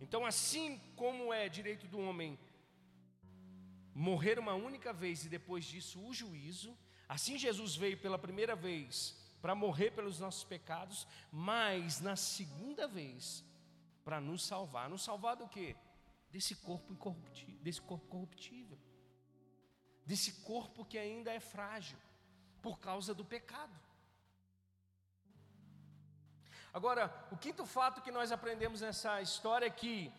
[0.00, 2.36] Então, assim como é direito do homem
[3.94, 6.76] morrer uma única vez e depois disso o juízo.
[7.08, 13.44] Assim Jesus veio pela primeira vez para morrer pelos nossos pecados, mas na segunda vez
[14.04, 14.88] para nos salvar.
[14.88, 15.76] Nos salvar do quê?
[16.30, 18.78] Desse corpo incorruptível, desse corpo corruptível.
[20.04, 21.98] Desse corpo que ainda é frágil
[22.60, 23.78] por causa do pecado.
[26.72, 30.12] Agora, o quinto fato que nós aprendemos nessa história é que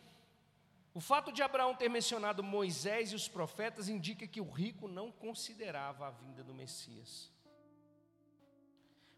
[0.95, 5.11] o fato de Abraão ter mencionado Moisés e os profetas indica que o rico não
[5.11, 7.29] considerava a vinda do Messias.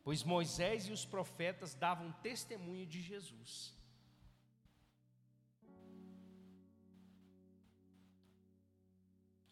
[0.04, 3.78] Pois Moisés e os profetas davam testemunho de Jesus.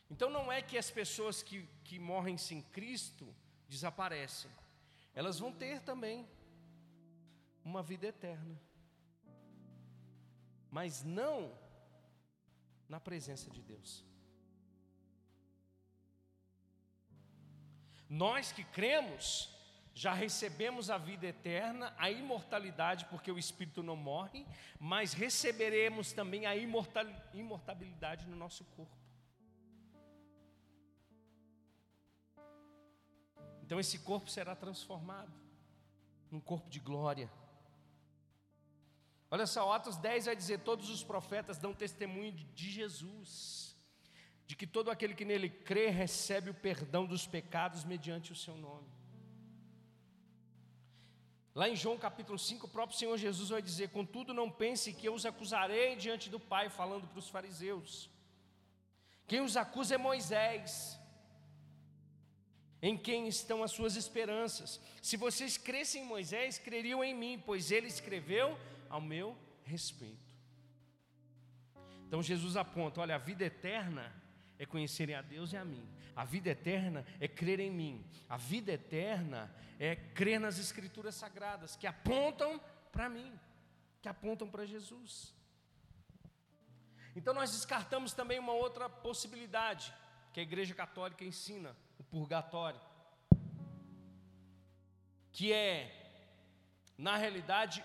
[0.09, 3.35] Então não é que as pessoas que, que morrem sem Cristo
[3.69, 4.49] desaparecem,
[5.13, 6.27] elas vão ter também
[7.63, 8.59] uma vida eterna,
[10.71, 11.63] mas não
[12.87, 14.03] na presença de Deus.
[18.09, 19.49] Nós que cremos,
[19.93, 24.45] já recebemos a vida eterna, a imortalidade, porque o espírito não morre,
[24.79, 28.95] mas receberemos também a imortalidade no nosso corpo.
[33.63, 35.33] Então esse corpo será transformado
[36.29, 37.31] num corpo de glória.
[39.29, 43.75] Olha só, Atos 10 vai dizer: todos os profetas dão testemunho de Jesus,
[44.45, 48.55] de que todo aquele que nele crê recebe o perdão dos pecados mediante o seu
[48.55, 48.87] nome.
[51.53, 55.07] Lá em João capítulo 5, o próprio Senhor Jesus vai dizer: Contudo, não pense que
[55.07, 58.09] eu os acusarei diante do Pai, falando para os fariseus.
[59.25, 60.99] Quem os acusa é Moisés,
[62.81, 64.79] em quem estão as suas esperanças.
[65.01, 68.55] Se vocês crescem em Moisés, creriam em mim, pois ele escreveu
[68.89, 70.33] ao meu respeito.
[72.07, 74.13] Então Jesus aponta: olha, a vida eterna
[74.57, 75.87] é conhecerem a Deus e a mim.
[76.15, 78.05] A vida eterna é crer em mim.
[78.29, 83.37] A vida eterna é crer nas Escrituras Sagradas, que apontam para mim,
[84.01, 85.33] que apontam para Jesus.
[87.15, 89.93] Então nós descartamos também uma outra possibilidade,
[90.31, 92.79] que a Igreja Católica ensina, o purgatório,
[95.31, 95.91] que é,
[96.97, 97.83] na realidade,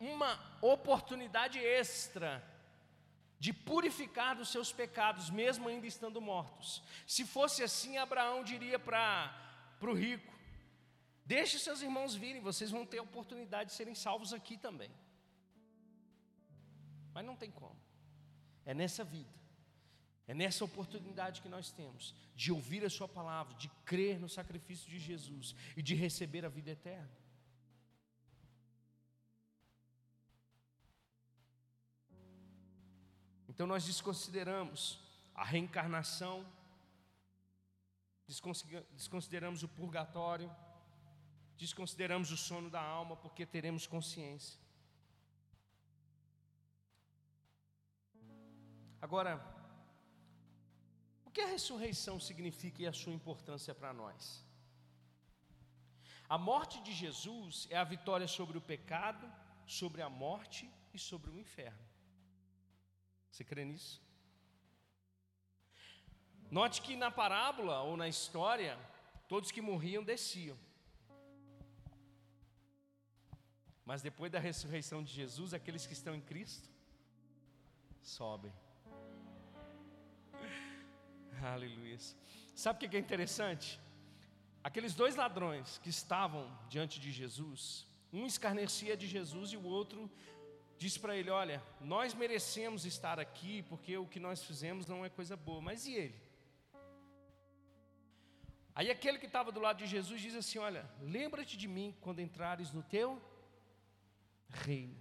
[0.00, 2.42] uma oportunidade extra
[3.38, 6.82] de purificar dos seus pecados, mesmo ainda estando mortos.
[7.06, 9.32] Se fosse assim, Abraão diria para
[9.82, 10.32] o rico:
[11.24, 14.90] Deixe seus irmãos virem, vocês vão ter a oportunidade de serem salvos aqui também.
[17.12, 17.78] Mas não tem como.
[18.64, 19.34] É nessa vida,
[20.26, 24.88] é nessa oportunidade que nós temos de ouvir a Sua palavra, de crer no sacrifício
[24.88, 27.19] de Jesus e de receber a vida eterna.
[33.60, 34.98] Então nós desconsideramos
[35.34, 36.46] a reencarnação,
[38.96, 40.50] desconsideramos o purgatório,
[41.58, 44.58] desconsideramos o sono da alma, porque teremos consciência.
[48.98, 49.32] Agora,
[51.26, 54.42] o que a ressurreição significa e a sua importância para nós?
[56.26, 59.30] A morte de Jesus é a vitória sobre o pecado,
[59.66, 61.89] sobre a morte e sobre o inferno.
[63.30, 64.02] Você crê nisso?
[66.50, 68.76] Note que na parábola ou na história,
[69.28, 70.58] todos que morriam desciam.
[73.84, 76.68] Mas depois da ressurreição de Jesus, aqueles que estão em Cristo
[78.02, 78.52] sobem.
[81.42, 81.98] Aleluia.
[82.54, 83.80] Sabe o que é interessante?
[84.62, 90.10] Aqueles dois ladrões que estavam diante de Jesus, um escarnecia de Jesus e o outro
[90.80, 95.10] disse para ele: Olha, nós merecemos estar aqui porque o que nós fizemos não é
[95.10, 96.18] coisa boa, mas e ele?
[98.74, 102.20] Aí aquele que estava do lado de Jesus diz assim: Olha, lembra-te de mim quando
[102.20, 103.20] entrares no teu
[104.48, 104.98] reino.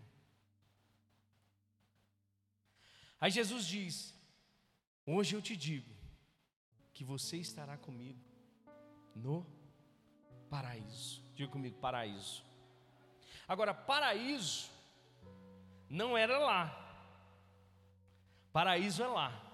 [3.21, 4.13] Aí Jesus diz:
[5.05, 5.89] Hoje eu te digo
[6.93, 8.19] que você estará comigo
[9.15, 9.47] no
[10.49, 11.23] paraíso.
[11.35, 12.43] Diga comigo, paraíso.
[13.47, 14.78] Agora, paraíso
[15.89, 16.75] não era lá.
[18.53, 19.49] Paraíso é lá.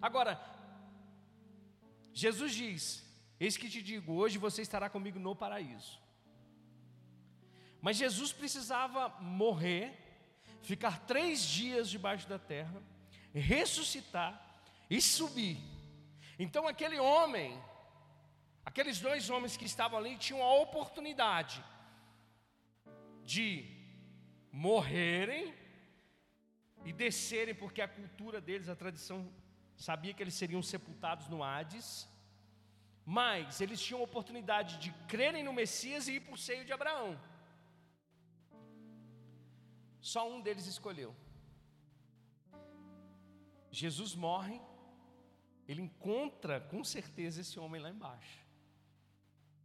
[0.00, 0.40] Agora,
[2.12, 3.04] Jesus diz:
[3.38, 6.00] Eis que te digo, hoje você estará comigo no paraíso.
[7.80, 9.92] Mas Jesus precisava morrer,
[10.62, 12.82] ficar três dias debaixo da terra,
[13.32, 14.40] ressuscitar
[14.90, 15.58] e subir.
[16.38, 17.60] Então aquele homem,
[18.64, 21.62] aqueles dois homens que estavam ali, tinham a oportunidade
[23.24, 23.77] de
[24.52, 25.54] morrerem
[26.84, 29.30] e descerem, porque a cultura deles, a tradição,
[29.76, 32.08] sabia que eles seriam sepultados no Hades,
[33.04, 36.72] mas eles tinham a oportunidade de crerem no Messias e ir para o seio de
[36.72, 37.18] Abraão.
[40.00, 41.14] Só um deles escolheu.
[43.70, 44.60] Jesus morre,
[45.66, 48.38] ele encontra com certeza esse homem lá embaixo,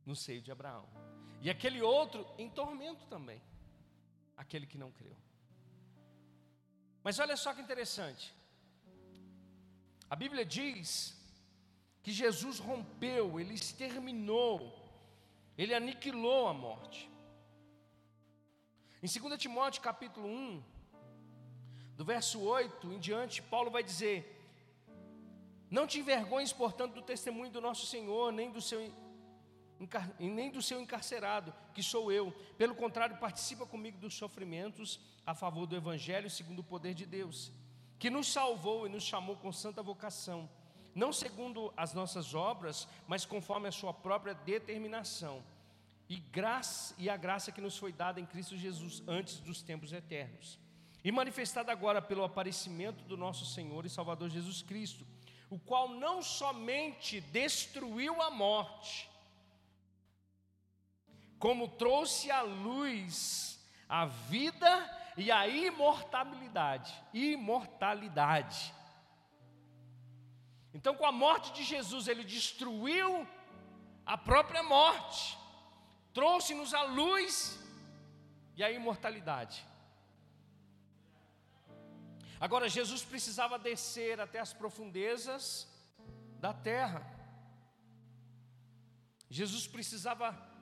[0.06, 0.88] no seio de Abraão.
[1.42, 3.42] E aquele outro em tormento também,
[4.38, 5.16] aquele que não creu.
[7.04, 8.34] Mas olha só que interessante.
[10.10, 11.18] A Bíblia diz
[12.02, 14.74] que Jesus rompeu, ele exterminou,
[15.58, 17.10] ele aniquilou a morte.
[19.02, 20.64] Em 2 Timóteo capítulo 1,
[21.98, 24.18] do verso 8 em diante, Paulo vai dizer:
[25.70, 28.82] Não te envergonhes, portanto, do testemunho do nosso Senhor, nem do seu
[30.20, 32.32] nem do seu encarcerado, que sou eu.
[32.58, 37.52] Pelo contrário, participa comigo dos sofrimentos a favor do Evangelho, segundo o poder de Deus,
[38.00, 40.50] que nos salvou e nos chamou com santa vocação,
[40.94, 45.44] não segundo as nossas obras, mas conforme a sua própria determinação
[46.10, 49.92] e, graça, e a graça que nos foi dada em Cristo Jesus antes dos tempos
[49.92, 50.60] eternos,
[51.04, 55.06] e manifestada agora pelo aparecimento do nosso Senhor e Salvador Jesus Cristo,
[55.50, 59.10] o qual não somente destruiu a morte,
[61.44, 64.72] como trouxe à luz a vida
[65.18, 68.74] e a imortalidade, imortalidade.
[70.74, 73.28] Então, com a morte de Jesus, ele destruiu
[74.06, 75.38] a própria morte
[76.14, 77.60] trouxe-nos a luz
[78.56, 79.66] e a imortalidade.
[82.40, 85.68] Agora, Jesus precisava descer até as profundezas
[86.40, 87.06] da terra.
[89.30, 90.53] Jesus precisava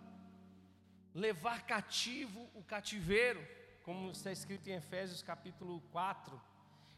[1.13, 3.45] levar cativo o cativeiro,
[3.83, 6.39] como está escrito em Efésios capítulo 4.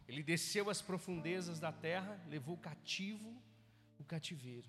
[0.07, 3.41] Ele desceu às profundezas da terra, levou cativo
[3.99, 4.67] o cativeiro.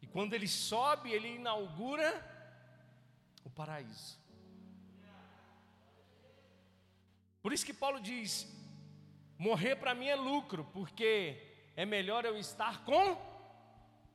[0.00, 2.10] E quando ele sobe, ele inaugura
[3.44, 4.18] o paraíso.
[7.42, 8.46] Por isso que Paulo diz:
[9.38, 13.16] morrer para mim é lucro, porque é melhor eu estar com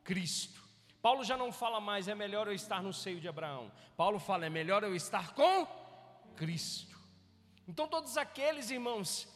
[0.03, 0.62] Cristo.
[1.03, 3.69] Paulo já não fala mais, é melhor eu estar no seio de Abraão.
[3.97, 5.67] Paulo fala, é melhor eu estar com
[6.37, 6.97] Cristo.
[7.67, 9.27] Então, todos aqueles irmãos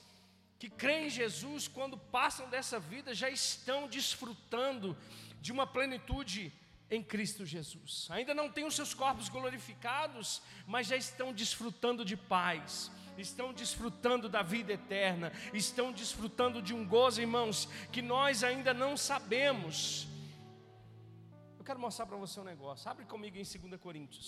[0.57, 4.95] que creem em Jesus, quando passam dessa vida, já estão desfrutando
[5.41, 6.53] de uma plenitude
[6.89, 8.07] em Cristo Jesus.
[8.11, 14.29] Ainda não têm os seus corpos glorificados, mas já estão desfrutando de paz, estão desfrutando
[14.29, 20.07] da vida eterna, estão desfrutando de um gozo, irmãos, que nós ainda não sabemos.
[21.67, 22.89] Quero mostrar para você um negócio.
[22.93, 24.27] Abre comigo em 2 Coríntios.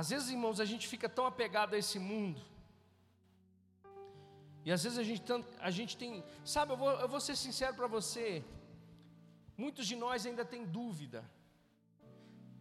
[0.00, 2.40] Às vezes, irmãos, a gente fica tão apegado a esse mundo.
[4.64, 5.22] E às vezes a gente,
[5.68, 6.22] a gente tem,
[6.54, 8.26] sabe, eu vou, eu vou ser sincero para você,
[9.62, 11.20] Muitos de nós ainda têm dúvida.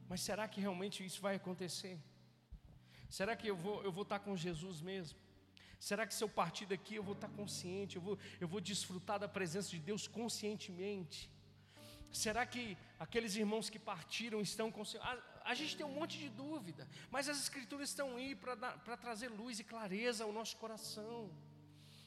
[0.10, 1.96] Mas será que realmente isso vai acontecer?
[3.18, 5.18] Será que eu vou, eu vou estar com Jesus mesmo?
[5.80, 7.96] Será que se eu partir daqui eu vou estar consciente?
[7.96, 11.30] Eu vou, eu vou desfrutar da presença de Deus conscientemente?
[12.12, 15.08] Será que aqueles irmãos que partiram estão conscientes?
[15.08, 19.30] A, a gente tem um monte de dúvida, mas as Escrituras estão aí para trazer
[19.30, 21.32] luz e clareza ao nosso coração,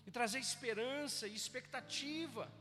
[0.06, 2.52] e trazer esperança e expectativa.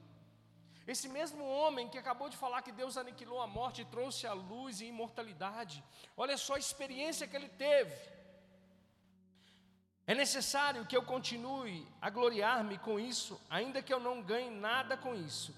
[0.87, 4.33] Esse mesmo homem que acabou de falar que Deus aniquilou a morte e trouxe a
[4.33, 5.83] luz e imortalidade,
[6.15, 8.20] olha só a experiência que ele teve.
[10.11, 14.97] É necessário que eu continue a gloriar-me com isso, ainda que eu não ganhe nada
[14.97, 15.55] com isso.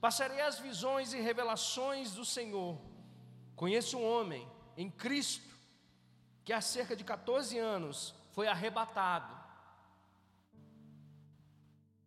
[0.00, 2.78] Passarei as visões e revelações do Senhor.
[3.56, 4.46] Conheço um homem
[4.76, 5.52] em Cristo
[6.44, 9.36] que há cerca de 14 anos foi arrebatado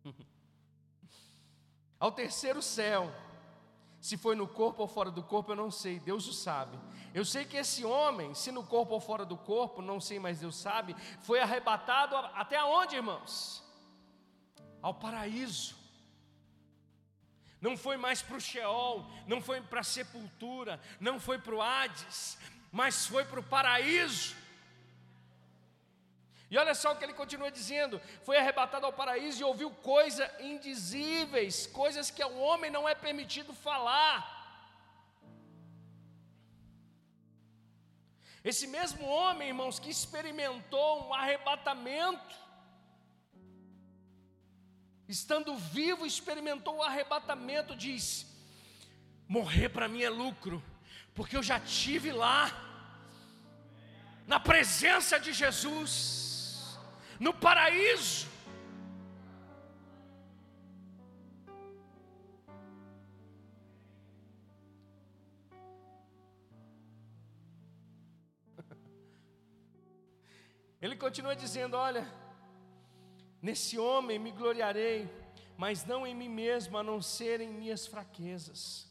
[2.00, 3.12] ao terceiro céu.
[4.00, 6.78] Se foi no corpo ou fora do corpo, eu não sei, Deus o sabe.
[7.12, 10.40] Eu sei que esse homem, se no corpo ou fora do corpo, não sei, mas
[10.40, 13.62] Deus sabe, foi arrebatado até aonde, irmãos?
[14.80, 15.76] Ao paraíso.
[17.60, 21.60] Não foi mais para o Sheol, não foi para a sepultura, não foi para o
[21.60, 22.38] Hades,
[22.72, 24.34] mas foi para o paraíso.
[26.50, 30.28] E olha só o que ele continua dizendo: foi arrebatado ao paraíso e ouviu coisas
[30.40, 34.38] indizíveis, coisas que ao homem não é permitido falar.
[38.42, 42.34] Esse mesmo homem, irmãos, que experimentou um arrebatamento,
[45.06, 48.26] estando vivo, experimentou o arrebatamento, diz:
[49.28, 50.60] morrer para mim é lucro,
[51.14, 52.50] porque eu já tive lá,
[54.26, 56.29] na presença de Jesus
[57.20, 58.26] no paraíso.
[70.80, 72.10] Ele continua dizendo: Olha,
[73.42, 75.06] nesse homem me gloriarei,
[75.58, 78.88] mas não em mim mesmo, a não ser em minhas fraquezas.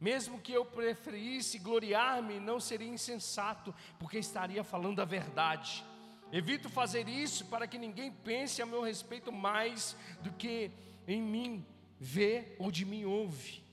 [0.00, 5.84] Mesmo que eu preferisse gloriar-me, não seria insensato, porque estaria falando a verdade.
[6.32, 10.70] Evito fazer isso para que ninguém pense a meu respeito mais do que
[11.06, 11.64] em mim
[11.98, 13.64] vê ou de mim ouve.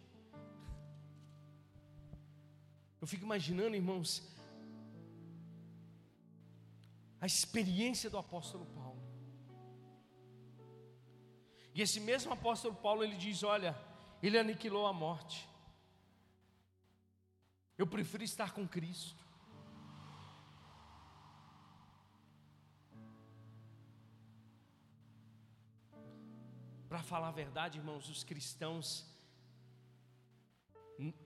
[3.02, 4.24] Eu fico imaginando, irmãos,
[7.20, 9.02] a experiência do apóstolo Paulo.
[11.74, 13.76] E esse mesmo apóstolo Paulo, ele diz: Olha,
[14.22, 15.50] ele aniquilou a morte.
[17.78, 19.23] Eu prefiro estar com Cristo.
[26.94, 29.04] Para falar a verdade, irmãos, os cristãos,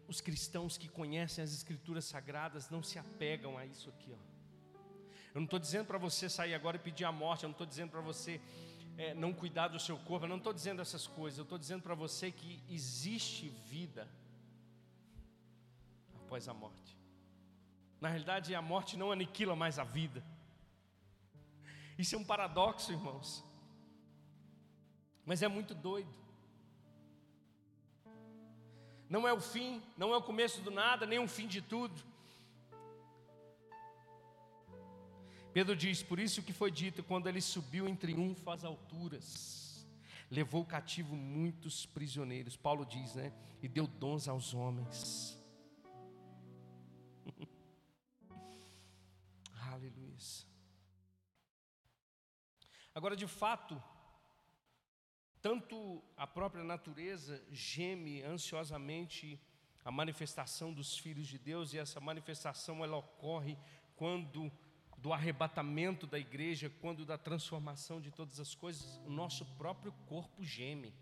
[0.08, 4.14] os cristãos que conhecem as escrituras sagradas não se apegam a isso aqui.
[4.14, 4.80] Ó.
[5.34, 7.68] Eu não estou dizendo para você sair agora e pedir a morte, eu não estou
[7.68, 8.40] dizendo para você
[8.98, 11.82] é, não cuidar do seu corpo, eu não estou dizendo essas coisas, eu estou dizendo
[11.82, 14.08] para você que existe vida
[16.16, 16.98] após a morte.
[18.00, 20.24] Na realidade, a morte não aniquila mais a vida.
[21.98, 23.46] Isso é um paradoxo, irmãos
[25.28, 26.18] mas é muito doido.
[29.10, 32.02] Não é o fim, não é o começo do nada, nem o fim de tudo.
[35.52, 39.86] Pedro diz: Por isso que foi dito, quando ele subiu em triunfo às alturas,
[40.32, 42.56] levou cativo muitos prisioneiros.
[42.56, 43.34] Paulo diz, né?
[43.62, 45.38] E deu dons aos homens.
[49.74, 50.08] Aleluia.
[52.96, 53.82] Agora, de fato,
[55.48, 59.40] tanto a própria natureza geme ansiosamente
[59.86, 63.58] a manifestação dos filhos de Deus, e essa manifestação ela ocorre
[63.96, 64.52] quando
[64.98, 70.44] do arrebatamento da igreja, quando da transformação de todas as coisas, o nosso próprio corpo
[70.44, 70.94] geme.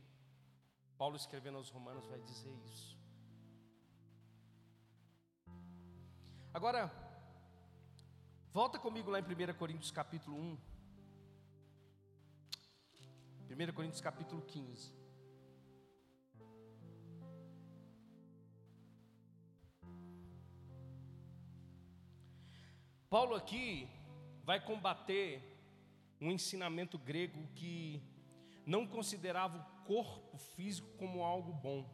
[0.95, 2.95] Paulo escrevendo aos Romanos vai dizer isso.
[6.53, 6.93] Agora,
[8.53, 10.74] volta comigo lá em 1 Coríntios capítulo 1.
[13.47, 14.91] 1 Coríntios capítulo 15.
[23.07, 23.87] Paulo aqui
[24.43, 25.41] vai combater
[26.19, 28.03] um ensinamento grego que
[28.65, 31.87] não considerava o corpo físico como algo bom.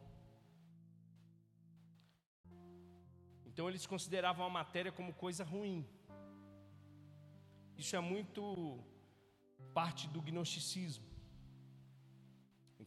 [3.44, 5.86] Então eles consideravam a matéria como coisa ruim.
[7.76, 8.82] Isso é muito
[9.74, 11.11] parte do gnosticismo.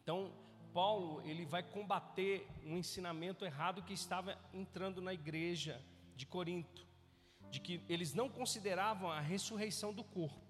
[0.06, 0.32] Então,
[0.72, 5.84] Paulo, ele vai combater um ensinamento errado que estava entrando na igreja
[6.16, 6.86] de Corinto,
[7.50, 10.46] de que eles não consideravam a ressurreição do corpo,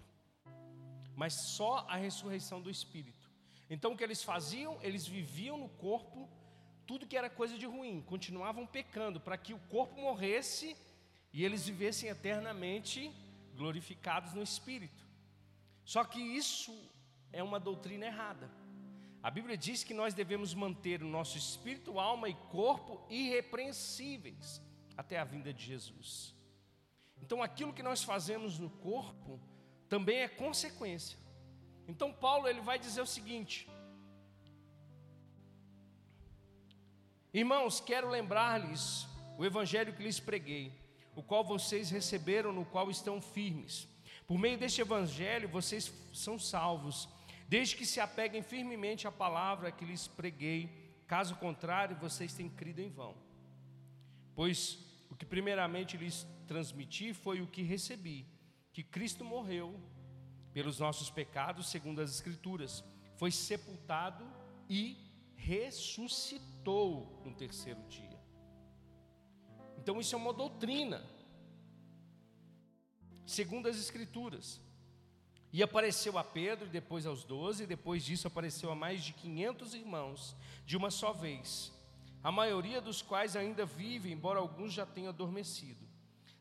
[1.14, 3.30] mas só a ressurreição do espírito.
[3.70, 4.78] Então, o que eles faziam?
[4.82, 6.28] Eles viviam no corpo
[6.86, 10.76] tudo que era coisa de ruim, continuavam pecando para que o corpo morresse
[11.32, 13.10] e eles vivessem eternamente
[13.54, 15.02] glorificados no espírito.
[15.82, 16.78] Só que isso
[17.32, 18.65] é uma doutrina errada.
[19.26, 24.62] A Bíblia diz que nós devemos manter o nosso espírito, alma e corpo irrepreensíveis
[24.96, 26.32] até a vinda de Jesus.
[27.20, 29.40] Então, aquilo que nós fazemos no corpo
[29.88, 31.18] também é consequência.
[31.88, 33.68] Então, Paulo ele vai dizer o seguinte:
[37.34, 40.72] Irmãos, quero lembrar-lhes o evangelho que lhes preguei,
[41.16, 43.88] o qual vocês receberam, no qual estão firmes.
[44.24, 47.08] Por meio deste evangelho, vocês são salvos
[47.48, 52.80] desde que se apeguem firmemente à palavra que lhes preguei, caso contrário, vocês têm crido
[52.80, 53.14] em vão.
[54.34, 54.78] Pois
[55.10, 58.26] o que primeiramente lhes transmiti foi o que recebi,
[58.72, 59.80] que Cristo morreu
[60.52, 62.84] pelos nossos pecados, segundo as Escrituras,
[63.16, 64.26] foi sepultado
[64.68, 64.96] e
[65.36, 68.18] ressuscitou no terceiro dia.
[69.78, 71.04] Então, isso é uma doutrina,
[73.24, 74.60] segundo as Escrituras.
[75.56, 80.36] E apareceu a Pedro, depois aos doze, depois disso apareceu a mais de quinhentos irmãos,
[80.66, 81.72] de uma só vez,
[82.22, 85.88] a maioria dos quais ainda vive, embora alguns já tenham adormecido.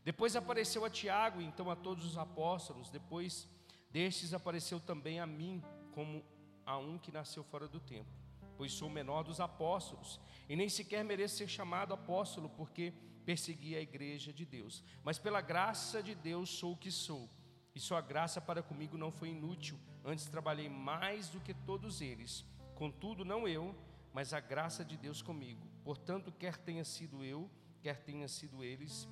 [0.03, 3.47] Depois apareceu a Tiago, e então a todos os apóstolos, depois
[3.89, 5.63] destes apareceu também a mim,
[5.93, 6.22] como
[6.66, 8.11] a um que nasceu fora do tempo,
[8.57, 12.91] pois sou o menor dos apóstolos, e nem sequer mereço ser chamado apóstolo, porque
[13.24, 14.84] persegui a igreja de Deus.
[15.05, 17.30] Mas pela graça de Deus sou o que sou
[17.76, 22.45] e sua graça para comigo não foi inútil, antes trabalhei mais do que todos eles.
[22.73, 23.76] Contudo, não eu,
[24.13, 25.67] mas a graça de Deus comigo.
[25.84, 27.51] Portanto, quer tenha sido eu,
[27.82, 29.07] quer tenha sido eles,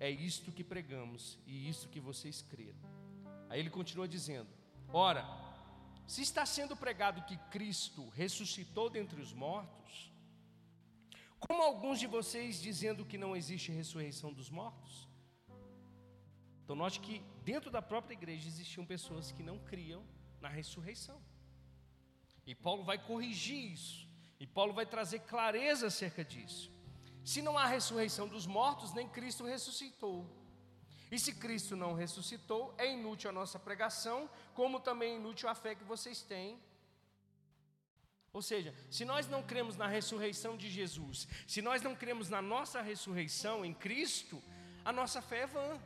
[0.00, 2.80] é isto que pregamos e isto que vocês creram.
[3.48, 4.50] Aí ele continua dizendo:
[4.92, 5.24] Ora,
[6.06, 10.12] se está sendo pregado que Cristo ressuscitou dentre os mortos,
[11.38, 15.08] como alguns de vocês dizendo que não existe ressurreição dos mortos?
[16.64, 20.04] Então, note que dentro da própria igreja existiam pessoas que não criam
[20.40, 21.20] na ressurreição.
[22.46, 24.08] E Paulo vai corrigir isso.
[24.40, 26.70] E Paulo vai trazer clareza acerca disso.
[27.24, 30.26] Se não há ressurreição dos mortos, nem Cristo ressuscitou.
[31.10, 35.54] E se Cristo não ressuscitou, é inútil a nossa pregação, como também é inútil a
[35.54, 36.58] fé que vocês têm.
[38.32, 42.40] Ou seja, se nós não cremos na ressurreição de Jesus, se nós não cremos na
[42.40, 44.42] nossa ressurreição em Cristo,
[44.84, 45.78] a nossa fé é vã.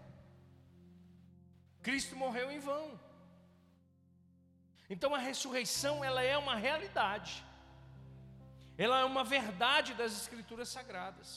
[1.87, 2.87] Cristo morreu em vão.
[4.93, 7.33] Então a ressurreição, ela é uma realidade.
[8.85, 11.29] Ela é uma verdade das escrituras sagradas.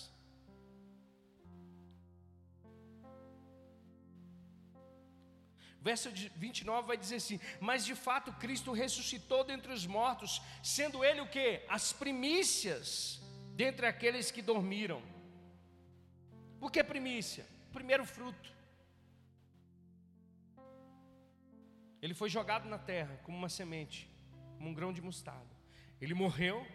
[5.79, 7.39] Verso 29 vai dizer assim:
[7.69, 11.49] Mas de fato Cristo ressuscitou dentre os mortos, sendo Ele o que?
[11.69, 13.21] As primícias
[13.63, 15.01] dentre aqueles que dormiram.
[16.59, 17.45] Por que primícia?
[17.71, 18.58] Primeiro fruto.
[22.01, 24.09] Ele foi jogado na terra como uma semente,
[24.57, 25.53] como um grão de mostarda.
[25.99, 26.65] Ele morreu.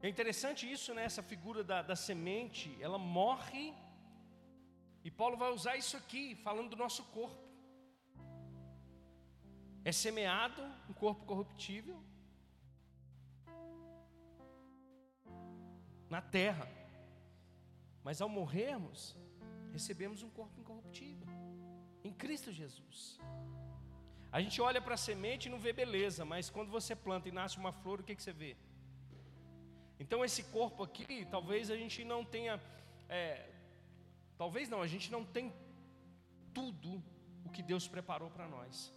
[0.00, 1.04] É interessante isso, né?
[1.04, 3.72] Essa figura da, da semente, ela morre.
[5.04, 7.46] E Paulo vai usar isso aqui, falando do nosso corpo.
[9.84, 12.02] É semeado um corpo corruptível
[16.10, 16.68] na terra.
[18.02, 19.16] Mas ao morrermos,
[19.72, 21.35] recebemos um corpo incorruptível
[22.06, 22.98] em Cristo Jesus.
[24.36, 27.32] A gente olha para a semente e não vê beleza, mas quando você planta e
[27.40, 28.52] nasce uma flor, o que, que você vê?
[29.98, 32.54] Então esse corpo aqui, talvez a gente não tenha,
[33.08, 33.48] é,
[34.42, 35.52] talvez não, a gente não tem
[36.52, 37.02] tudo
[37.46, 38.92] o que Deus preparou para nós.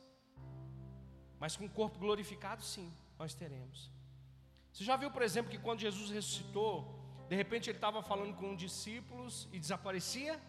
[1.39, 3.89] Mas com o corpo glorificado, sim, nós teremos.
[4.73, 6.73] Você já viu, por exemplo, que quando Jesus ressuscitou,
[7.29, 10.39] de repente ele estava falando com discípulos e desaparecia?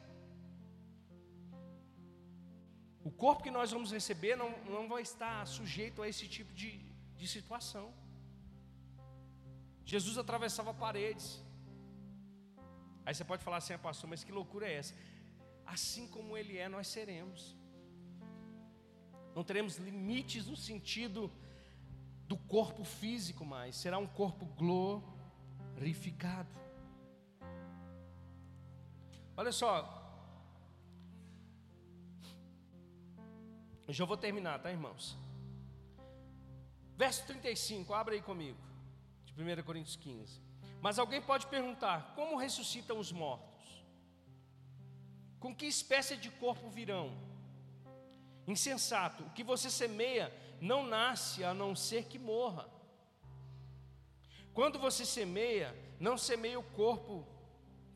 [3.03, 6.79] O corpo que nós vamos receber não, não vai estar sujeito a esse tipo de,
[7.17, 7.93] de situação.
[9.85, 11.43] Jesus atravessava paredes.
[13.05, 14.95] Aí você pode falar assim, ah, pastor, mas que loucura é essa?
[15.65, 17.57] Assim como Ele é, nós seremos.
[19.35, 21.33] Não teremos limites no sentido
[22.29, 24.45] do corpo físico mais, será um corpo
[25.75, 26.49] glorificado.
[29.37, 30.00] Olha só,
[33.91, 35.17] Eu já vou terminar, tá, irmãos?
[36.97, 38.57] Verso 35, abra aí comigo,
[39.25, 40.41] de 1 Coríntios 15.
[40.81, 43.85] Mas alguém pode perguntar: como ressuscitam os mortos?
[45.41, 47.11] Com que espécie de corpo virão?
[48.47, 52.71] Insensato, o que você semeia não nasce a não ser que morra.
[54.55, 57.27] Quando você semeia, não semeia o corpo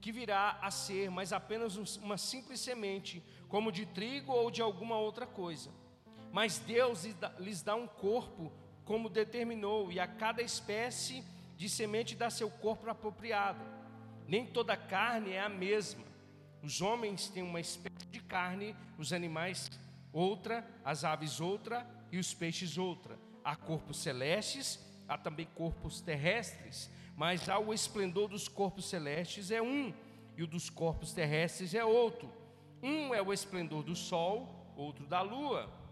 [0.00, 4.98] que virá a ser, mas apenas uma simples semente, como de trigo ou de alguma
[4.98, 5.83] outra coisa
[6.34, 7.06] mas Deus
[7.38, 8.52] lhes dá um corpo
[8.84, 11.22] como determinou, e a cada espécie
[11.56, 13.64] de semente dá seu corpo apropriado.
[14.26, 16.02] Nem toda carne é a mesma.
[16.60, 19.70] Os homens têm uma espécie de carne, os animais
[20.12, 23.16] outra, as aves outra e os peixes outra.
[23.44, 29.62] Há corpos celestes, há também corpos terrestres, mas há o esplendor dos corpos celestes é
[29.62, 29.94] um,
[30.36, 32.28] e o dos corpos terrestres é outro.
[32.82, 35.83] Um é o esplendor do sol, outro da lua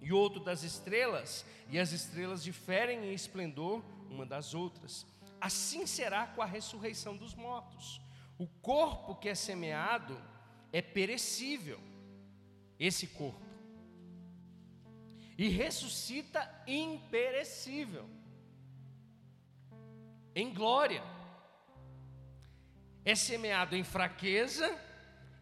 [0.00, 5.06] e outro das estrelas, e as estrelas diferem em esplendor uma das outras.
[5.40, 8.00] Assim será com a ressurreição dos mortos.
[8.38, 10.20] O corpo que é semeado
[10.72, 11.80] é perecível,
[12.78, 13.46] esse corpo,
[15.36, 18.08] e ressuscita imperecível,
[20.34, 21.02] em glória.
[23.04, 24.68] É semeado em fraqueza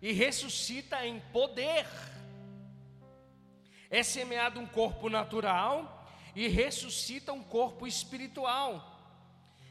[0.01, 1.87] e ressuscita em poder.
[3.99, 8.71] É semeado um corpo natural e ressuscita um corpo espiritual.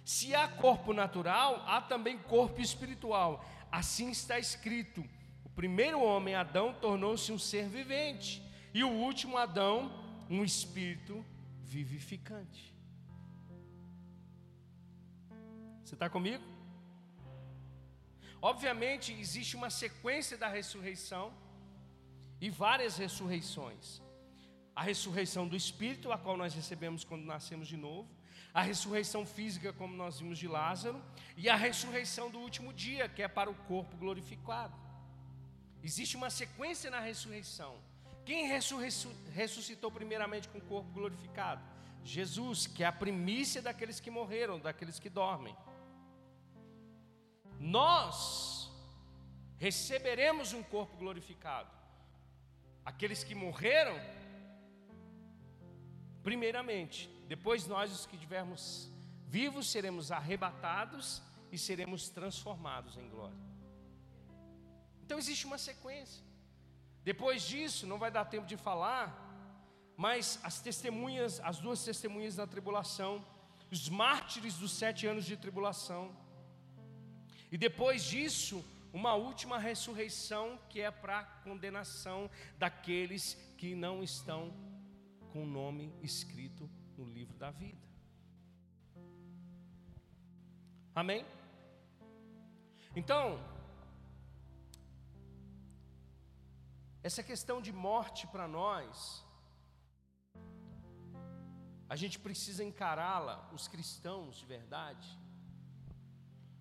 [0.04, 3.46] Se há corpo natural, há também corpo espiritual.
[3.72, 5.06] Assim está escrito:
[5.44, 8.42] o primeiro homem, Adão, tornou-se um ser vivente,
[8.74, 9.76] e o último Adão,
[10.28, 11.24] um espírito
[11.62, 12.74] vivificante.
[15.84, 16.44] Você está comigo?
[18.42, 21.32] Obviamente, existe uma sequência da ressurreição
[22.42, 24.04] e várias ressurreições.
[24.76, 28.10] A ressurreição do espírito, a qual nós recebemos quando nascemos de novo,
[28.54, 31.02] a ressurreição física, como nós vimos de Lázaro,
[31.36, 34.74] e a ressurreição do último dia, que é para o corpo glorificado.
[35.84, 37.78] Existe uma sequência na ressurreição.
[38.26, 38.48] Quem
[39.34, 41.62] ressuscitou primeiramente com o corpo glorificado?
[42.04, 45.56] Jesus, que é a primícia daqueles que morreram, daqueles que dormem.
[47.60, 48.72] Nós
[49.58, 51.70] receberemos um corpo glorificado.
[52.86, 53.96] Aqueles que morreram,
[56.26, 58.92] primeiramente, depois nós, os que estivermos
[59.28, 61.22] vivos, seremos arrebatados
[61.52, 63.38] e seremos transformados em glória.
[65.04, 66.24] Então existe uma sequência.
[67.04, 69.06] Depois disso, não vai dar tempo de falar,
[69.96, 73.24] mas as testemunhas, as duas testemunhas da tribulação,
[73.72, 76.04] os mártires dos sete anos de tribulação,
[77.52, 84.52] e depois disso, uma última ressurreição que é para condenação daqueles que não estão
[85.36, 87.86] com o nome escrito no livro da vida.
[91.02, 91.26] Amém?
[92.96, 93.38] Então,
[97.04, 99.26] essa questão de morte para nós,
[101.90, 105.20] a gente precisa encará-la, os cristãos de verdade,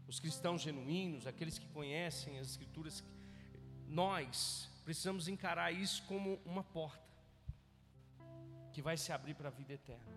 [0.08, 3.04] os cristãos genuínos, aqueles que conhecem as Escrituras,
[3.86, 7.03] nós precisamos encarar isso como uma porta
[8.74, 10.12] que vai se abrir para a vida eterna.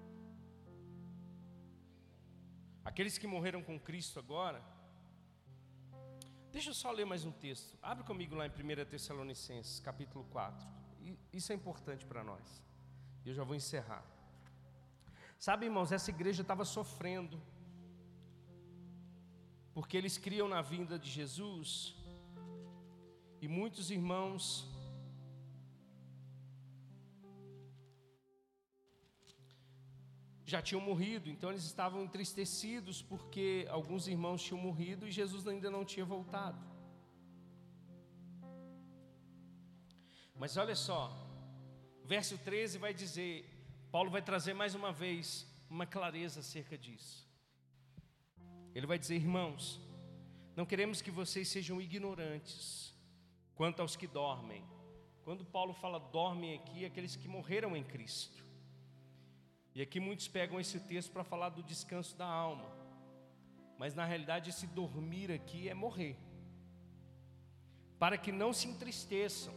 [2.84, 4.60] Aqueles que morreram com Cristo agora.
[6.52, 7.78] Deixa eu só ler mais um texto.
[7.84, 10.68] Abre comigo lá em 1 Tessalonicenses, capítulo 4.
[11.32, 12.64] Isso é importante para nós.
[13.24, 14.04] Eu já vou encerrar.
[15.38, 17.40] Sabe, irmãos, essa igreja estava sofrendo.
[19.72, 21.96] Porque eles criam na vinda de Jesus.
[23.40, 24.68] E muitos irmãos
[30.48, 35.70] já tinham morrido, então eles estavam entristecidos porque alguns irmãos tinham morrido e Jesus ainda
[35.70, 36.58] não tinha voltado.
[40.34, 41.12] Mas olha só,
[42.06, 43.46] verso 13 vai dizer,
[43.92, 47.28] Paulo vai trazer mais uma vez uma clareza acerca disso.
[48.74, 49.82] Ele vai dizer, irmãos,
[50.56, 52.96] não queremos que vocês sejam ignorantes
[53.54, 54.64] quanto aos que dormem.
[55.26, 58.47] Quando Paulo fala dormem aqui, é aqueles que morreram em Cristo.
[59.78, 62.68] E aqui muitos pegam esse texto para falar do descanso da alma.
[63.78, 66.18] Mas na realidade, esse dormir aqui é morrer.
[68.00, 69.54] Para que não se entristeçam,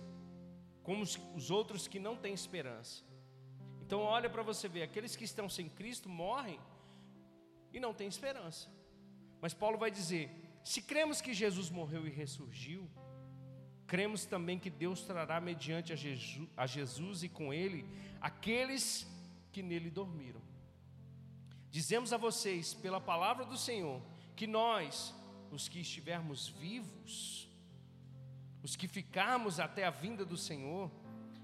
[0.83, 3.03] como os outros que não têm esperança.
[3.81, 6.61] Então, olha para você ver: aqueles que estão sem Cristo morrem
[7.73, 8.69] e não têm esperança.
[9.41, 10.31] Mas Paulo vai dizer:
[10.63, 12.87] se cremos que Jesus morreu e ressurgiu,
[13.87, 17.87] cremos também que Deus trará mediante a Jesus, a Jesus e com ele
[18.21, 19.20] aqueles que
[19.63, 20.41] nele dormiram.
[21.71, 24.01] Dizemos a vocês, pela palavra do Senhor,
[24.35, 25.15] que nós,
[25.51, 27.49] os que estivermos vivos,
[28.63, 30.91] os que ficarmos até a vinda do Senhor,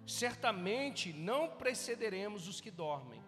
[0.06, 3.22] certamente não precederemos os que dormem.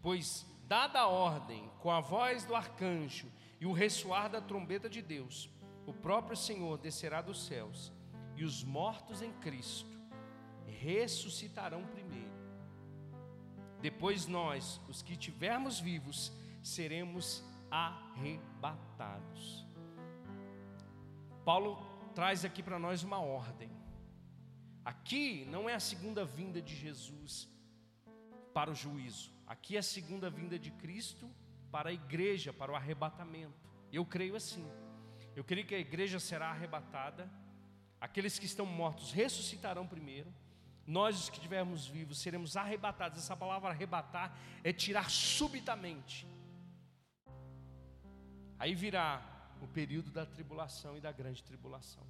[0.00, 3.30] Pois, dada a ordem, com a voz do arcanjo
[3.60, 5.50] e o ressoar da trombeta de Deus,
[5.86, 7.92] o próprio Senhor descerá dos céus,
[8.36, 9.96] e os mortos em Cristo
[10.66, 12.35] ressuscitarão primeiro.
[13.86, 19.64] Depois nós, os que estivermos vivos, seremos arrebatados.
[21.44, 21.78] Paulo
[22.12, 23.70] traz aqui para nós uma ordem.
[24.84, 27.48] Aqui não é a segunda vinda de Jesus
[28.52, 29.30] para o juízo.
[29.46, 31.30] Aqui é a segunda vinda de Cristo
[31.70, 33.70] para a igreja, para o arrebatamento.
[33.92, 34.68] Eu creio assim.
[35.36, 37.30] Eu creio que a igreja será arrebatada.
[38.00, 40.34] Aqueles que estão mortos ressuscitarão primeiro
[40.86, 43.18] nós os que estivermos vivos seremos arrebatados.
[43.18, 46.26] Essa palavra arrebatar é tirar subitamente.
[48.58, 49.22] Aí virá
[49.60, 52.06] o período da tribulação e da grande tribulação.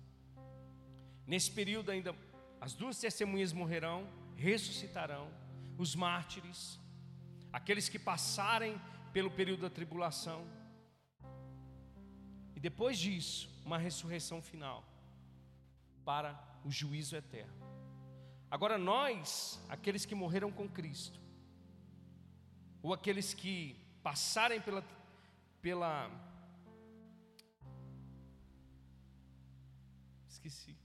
[1.27, 2.15] Nesse período ainda
[2.61, 4.07] as duas testemunhas morrerão,
[4.37, 5.31] ressuscitarão,
[5.79, 6.79] os mártires,
[7.53, 8.81] aqueles que passarem
[9.13, 10.47] pelo período da tribulação.
[12.55, 14.85] E depois disso, uma ressurreição final
[16.05, 17.66] para o juízo eterno.
[18.51, 21.21] Agora nós, aqueles que morreram com Cristo,
[22.83, 24.85] ou aqueles que passarem pela
[25.61, 26.09] pela
[30.29, 30.77] esqueci.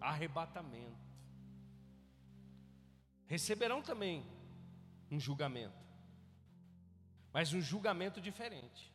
[0.00, 1.06] Arrebatamento.
[3.26, 4.24] Receberão também
[5.10, 5.84] um julgamento.
[7.32, 8.92] Mas um julgamento diferente.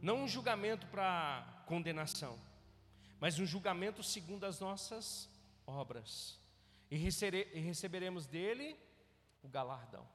[0.00, 2.38] Não um julgamento para condenação,
[3.18, 5.28] mas um julgamento segundo as nossas
[5.66, 6.40] obras.
[6.90, 8.78] E receberemos dele
[9.42, 10.06] o galardão.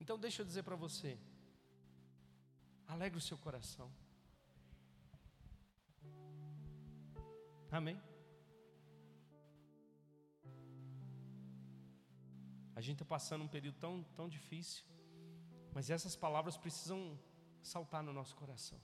[0.00, 1.18] Então deixa eu dizer para você,
[2.86, 3.90] alegre o seu coração.
[7.70, 8.00] Amém?
[12.74, 14.84] A gente está passando um período tão, tão difícil,
[15.72, 17.18] mas essas palavras precisam
[17.62, 18.78] saltar no nosso coração.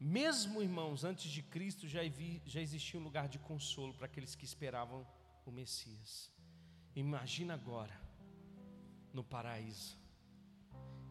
[0.00, 2.00] Mesmo, irmãos, antes de Cristo já,
[2.46, 5.06] já existia um lugar de consolo para aqueles que esperavam
[5.44, 6.32] o Messias.
[6.94, 8.00] Imagina agora,
[9.12, 9.98] no paraíso,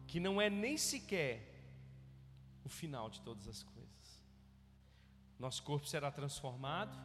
[0.06, 1.54] que não é nem sequer
[2.64, 4.24] o final de todas as coisas.
[5.38, 6.98] Nosso corpo será transformado,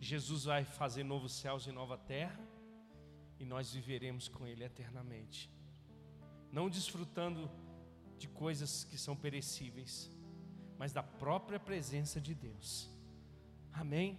[0.00, 2.40] Jesus vai fazer novos céus e nova terra,
[3.38, 5.50] e nós viveremos com Ele eternamente,
[6.50, 7.50] não desfrutando
[8.18, 10.10] de coisas que são perecíveis,
[10.80, 12.88] mas da própria presença de Deus.
[13.70, 14.18] Amém?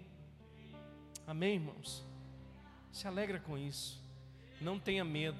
[1.25, 2.05] Amém, irmãos?
[2.91, 3.99] Se alegra com isso,
[4.61, 5.39] não tenha medo,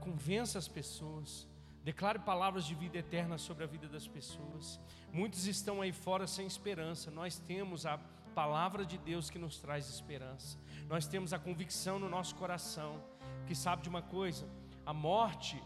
[0.00, 1.46] convença as pessoas.
[1.84, 4.80] Declare palavras de vida eterna sobre a vida das pessoas.
[5.12, 7.12] Muitos estão aí fora sem esperança.
[7.12, 7.96] Nós temos a
[8.34, 10.58] palavra de Deus que nos traz esperança.
[10.88, 13.00] Nós temos a convicção no nosso coração
[13.46, 14.48] que sabe de uma coisa:
[14.84, 15.62] a morte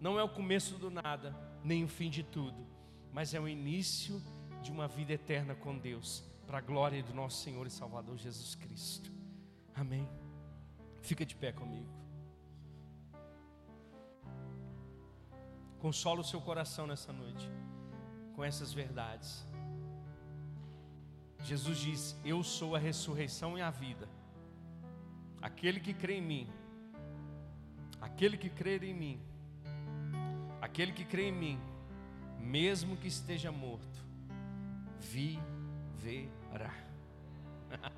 [0.00, 2.71] não é o começo do nada, nem o fim de tudo,
[3.12, 4.22] mas é o início
[4.62, 8.54] de uma vida eterna com Deus, para a glória do nosso Senhor e Salvador Jesus
[8.54, 9.12] Cristo.
[9.74, 10.08] Amém.
[11.02, 11.88] Fica de pé comigo.
[15.78, 17.50] Consola o seu coração nessa noite
[18.34, 19.44] com essas verdades.
[21.42, 24.08] Jesus diz: Eu sou a ressurreição e a vida.
[25.40, 26.48] Aquele que crê em mim,
[28.00, 29.20] aquele que crer em mim,
[30.60, 31.60] aquele que crê em mim,
[32.42, 33.98] mesmo que esteja morto,
[35.00, 36.74] viverá.